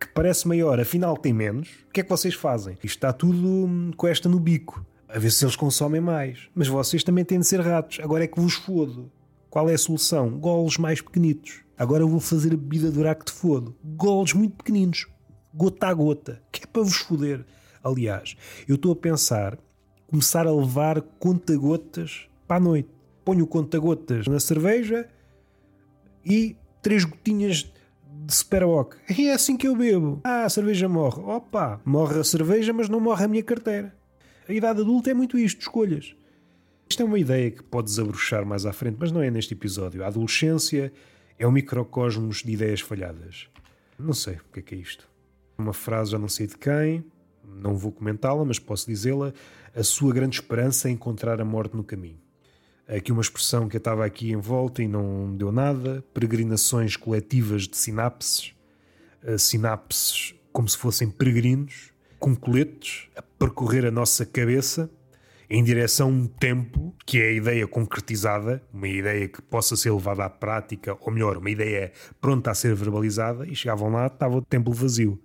[0.00, 2.74] que parece maior, afinal tem menos, o que é que vocês fazem?
[2.82, 4.84] Isto está tudo hum, com esta no bico.
[5.06, 6.48] A ver se eles consomem mais.
[6.54, 7.98] Mas vocês também têm de ser ratos.
[8.00, 9.10] Agora é que vos fodo.
[9.50, 10.30] Qual é a solução?
[10.38, 11.60] Golos mais pequenitos.
[11.76, 13.74] Agora eu vou fazer a bebida durar que te fodo.
[13.84, 15.06] Golos muito pequeninos.
[15.54, 16.42] Gota a gota.
[16.52, 17.44] Que é para vos foder.
[17.82, 18.36] Aliás,
[18.68, 19.58] eu estou a pensar
[20.10, 22.88] começar a levar conta-gotas para a noite.
[23.24, 25.08] Ponho conta-gotas na cerveja
[26.24, 27.72] e três gotinhas
[28.26, 28.96] de Superboc.
[29.08, 30.20] E é assim que eu bebo.
[30.24, 31.22] Ah, a cerveja morre.
[31.22, 33.94] Opa, morre a cerveja, mas não morre a minha carteira.
[34.48, 36.16] A idade adulta é muito isto, escolhas.
[36.88, 40.02] Isto é uma ideia que pode desabrochar mais à frente, mas não é neste episódio.
[40.02, 40.92] A adolescência
[41.38, 43.48] é um microcosmos de ideias falhadas.
[43.96, 45.09] Não sei o que é que é isto.
[45.60, 47.04] Uma frase já não sei de quem,
[47.44, 49.32] não vou comentá-la, mas posso dizê-la.
[49.74, 52.18] A sua grande esperança é encontrar a morte no caminho.
[52.88, 56.04] Aqui uma expressão que eu estava aqui em volta e não deu nada.
[56.12, 58.52] Peregrinações coletivas de sinapses.
[59.22, 64.90] Uh, sinapses como se fossem peregrinos, com coletes, a percorrer a nossa cabeça
[65.48, 69.92] em direção a um tempo que é a ideia concretizada, uma ideia que possa ser
[69.92, 74.36] levada à prática, ou melhor, uma ideia pronta a ser verbalizada, e chegavam lá, estava
[74.36, 75.20] o templo vazio.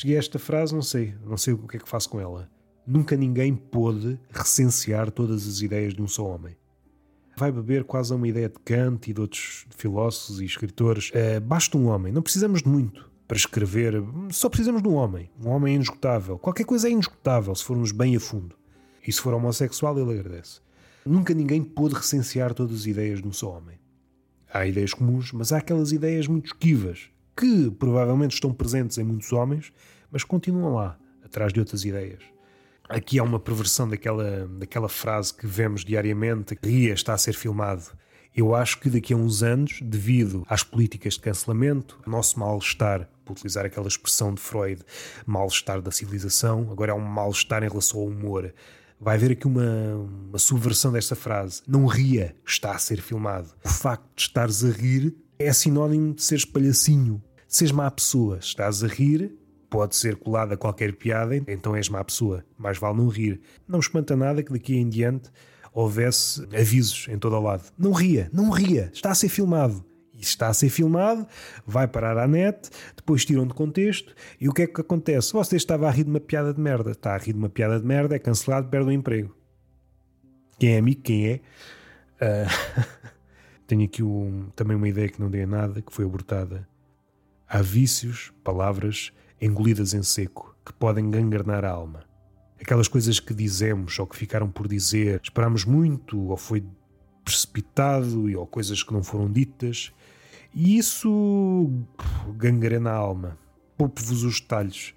[0.00, 2.48] Cheguei a esta frase, não sei, não sei o que é que faço com ela.
[2.86, 6.56] Nunca ninguém pôde recensear todas as ideias de um só homem
[7.38, 11.10] vai beber quase a uma ideia de Kant e de outros filósofos e escritores.
[11.14, 13.94] É, basta um homem, não precisamos de muito para escrever,
[14.30, 15.30] só precisamos de um homem.
[15.40, 16.38] Um homem é inesgotável.
[16.38, 18.56] Qualquer coisa é inesgotável se formos bem a fundo.
[19.06, 20.60] E se for homossexual, ele agradece.
[21.06, 23.78] Nunca ninguém pôde recensear todas as ideias de um só homem.
[24.52, 29.32] Há ideias comuns, mas há aquelas ideias muito esquivas, que provavelmente estão presentes em muitos
[29.32, 29.72] homens,
[30.10, 32.20] mas continuam lá, atrás de outras ideias.
[32.88, 37.34] Aqui há uma perversão daquela, daquela frase que vemos diariamente, que Ria está a ser
[37.34, 37.84] filmado.
[38.34, 43.32] Eu acho que daqui a uns anos, devido às políticas de cancelamento, nosso mal-estar, por
[43.32, 44.82] utilizar aquela expressão de Freud,
[45.24, 48.52] mal-estar da civilização, agora é um mal-estar em relação ao humor.
[49.00, 49.94] Vai haver aqui uma,
[50.28, 51.62] uma subversão desta frase.
[51.68, 53.50] Não ria, está a ser filmado.
[53.64, 58.38] O facto de estares a rir é sinónimo de seres palhacinho, seres má pessoa.
[58.38, 59.32] Estás a rir,
[59.70, 62.44] pode ser colada qualquer piada, então és má pessoa.
[62.56, 63.40] Mais vale não rir.
[63.66, 65.30] Não espanta nada que daqui em diante
[65.72, 67.64] houvesse avisos em todo o lado.
[67.78, 69.84] Não ria, não ria, está a ser filmado.
[70.14, 71.24] E está a ser filmado,
[71.64, 75.32] vai parar à net, depois tiram de contexto, e o que é que acontece?
[75.32, 76.90] Você estava a rir de uma piada de merda.
[76.90, 79.32] Está a rir de uma piada de merda, é cancelado, perde o emprego.
[80.58, 81.40] Quem é amigo, quem é?
[82.20, 82.88] Uh,
[83.68, 86.66] tenho aqui um, também uma ideia que não dei a nada, que foi abortada.
[87.50, 89.10] Há vícios, palavras
[89.40, 92.04] engolidas em seco, que podem gangrenar a alma.
[92.60, 96.62] Aquelas coisas que dizemos ou que ficaram por dizer, esperamos muito ou foi
[97.24, 99.90] precipitado ou coisas que não foram ditas,
[100.54, 101.70] e isso
[102.36, 103.38] gangrena a alma.
[103.78, 104.92] Poupe-vos os detalhes,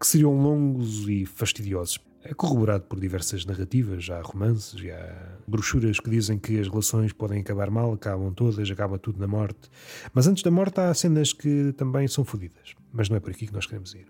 [0.00, 2.00] que seriam longos e fastidiosos.
[2.28, 7.40] É corroborado por diversas narrativas, há romances, há brochuras que dizem que as relações podem
[7.40, 9.70] acabar mal, acabam todas, acaba tudo na morte.
[10.12, 12.74] Mas antes da morte há cenas que também são fodidas.
[12.92, 14.08] Mas não é por aqui que nós queremos ir.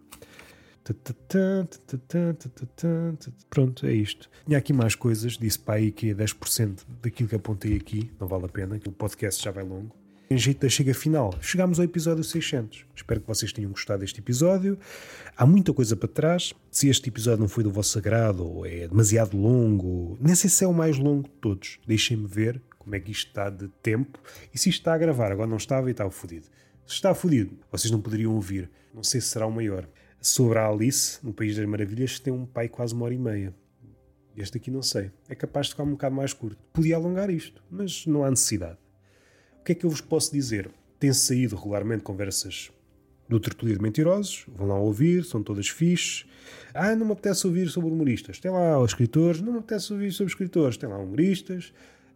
[3.50, 4.30] Pronto, é isto.
[4.46, 8.26] Tinha aqui mais coisas, disse para aí que é 10% daquilo que apontei aqui, não
[8.26, 9.94] vale a pena, que o podcast já vai longo.
[10.28, 12.84] Jeito da chega final, chegámos ao episódio 600.
[12.96, 14.76] Espero que vocês tenham gostado deste episódio.
[15.36, 16.52] Há muita coisa para trás.
[16.68, 20.64] Se este episódio não foi do vosso agrado ou é demasiado longo, nem sei se
[20.64, 21.78] é o mais longo de todos.
[21.86, 24.18] Deixem-me ver como é que isto está de tempo
[24.52, 25.30] e se isto está a gravar.
[25.30, 26.46] Agora não estava e estava fodido.
[26.84, 28.68] Se está fodido, vocês não poderiam ouvir.
[28.92, 29.88] Não sei se será o maior.
[30.20, 33.54] Sobre a Alice, no País das Maravilhas, tem um pai quase uma hora e meia.
[34.36, 35.12] Este aqui não sei.
[35.28, 36.58] É capaz de ficar um bocado mais curto.
[36.72, 38.78] Podia alongar isto, mas não há necessidade
[39.66, 40.70] que é que eu vos posso dizer?
[41.00, 42.70] Tem saído regularmente conversas
[43.28, 46.24] do Tertulia de Mentirosos, vão lá ouvir, são todas fixes.
[46.72, 48.38] Ah, não me apetece ouvir sobre humoristas.
[48.38, 50.76] Tem lá os escritores, não me apetece ouvir sobre escritores.
[50.76, 51.72] Tem lá humoristas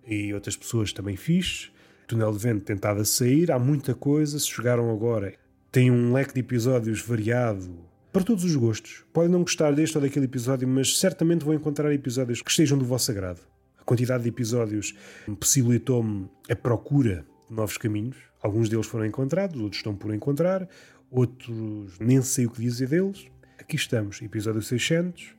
[0.06, 1.72] e outras pessoas também fixes.
[2.06, 4.38] Túnel de Vento tentado a sair, há muita coisa.
[4.38, 5.34] Se chegaram agora,
[5.72, 7.68] tem um leque de episódios variado
[8.12, 9.04] para todos os gostos.
[9.12, 12.84] Podem não gostar deste ou daquele episódio, mas certamente vão encontrar episódios que estejam do
[12.84, 13.40] vosso agrado.
[13.76, 14.94] A quantidade de episódios
[15.40, 18.16] possibilitou-me a procura novos caminhos.
[18.42, 20.68] Alguns deles foram encontrados, outros estão por encontrar,
[21.10, 23.26] outros nem sei o que dizer deles.
[23.58, 25.34] Aqui estamos, episódio 600.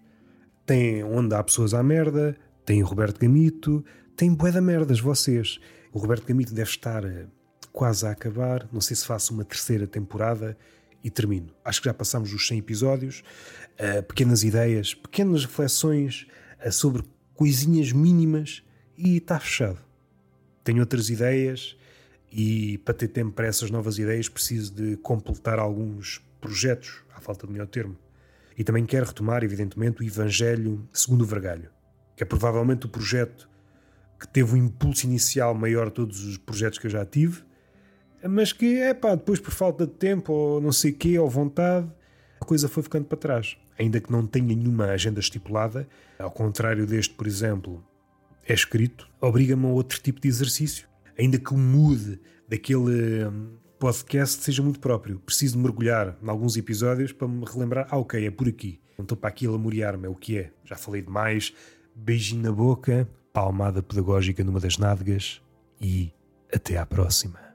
[0.66, 3.84] Tem onde há pessoas à merda, tem o Roberto Gamito,
[4.16, 5.60] tem bué da merdas vocês.
[5.92, 7.26] O Roberto Gamito deve estar eh,
[7.72, 10.58] quase a acabar, não sei se faço uma terceira temporada
[11.04, 11.50] e termino.
[11.66, 13.24] Acho que já passamos os 100 episódios,
[13.80, 16.28] uh, pequenas ideias, pequenas reflexões
[16.66, 18.64] uh, sobre coisinhas mínimas
[18.98, 19.80] e está fechado.
[20.64, 21.76] Tenho outras ideias,
[22.32, 27.46] e para ter tempo para essas novas ideias preciso de completar alguns projetos, à falta
[27.46, 27.98] de melhor termo.
[28.58, 31.70] E também quero retomar, evidentemente, o Evangelho segundo o Vergalho,
[32.16, 33.50] que é provavelmente o projeto
[34.20, 37.44] que teve um impulso inicial maior de todos os projetos que eu já tive,
[38.24, 41.92] mas que, é pá, depois por falta de tempo ou não sei quê, ou vontade,
[42.40, 43.58] a coisa foi ficando para trás.
[43.80, 45.88] Ainda que não tenha nenhuma agenda estipulada,
[46.20, 47.84] ao contrário deste, por exemplo,
[48.48, 50.91] é escrito, obriga-me a outro tipo de exercício
[51.22, 55.20] ainda que o mood daquele hum, podcast seja muito próprio.
[55.20, 58.80] Preciso mergulhar em alguns episódios para me relembrar: ah, ok, é por aqui.
[58.98, 60.52] Não estou para aqui a lamuriar-me, é o que é.
[60.66, 61.54] Já falei demais.
[61.96, 65.42] Beijinho na boca, palmada pedagógica numa das nádegas
[65.80, 66.12] e
[66.54, 67.51] até à próxima.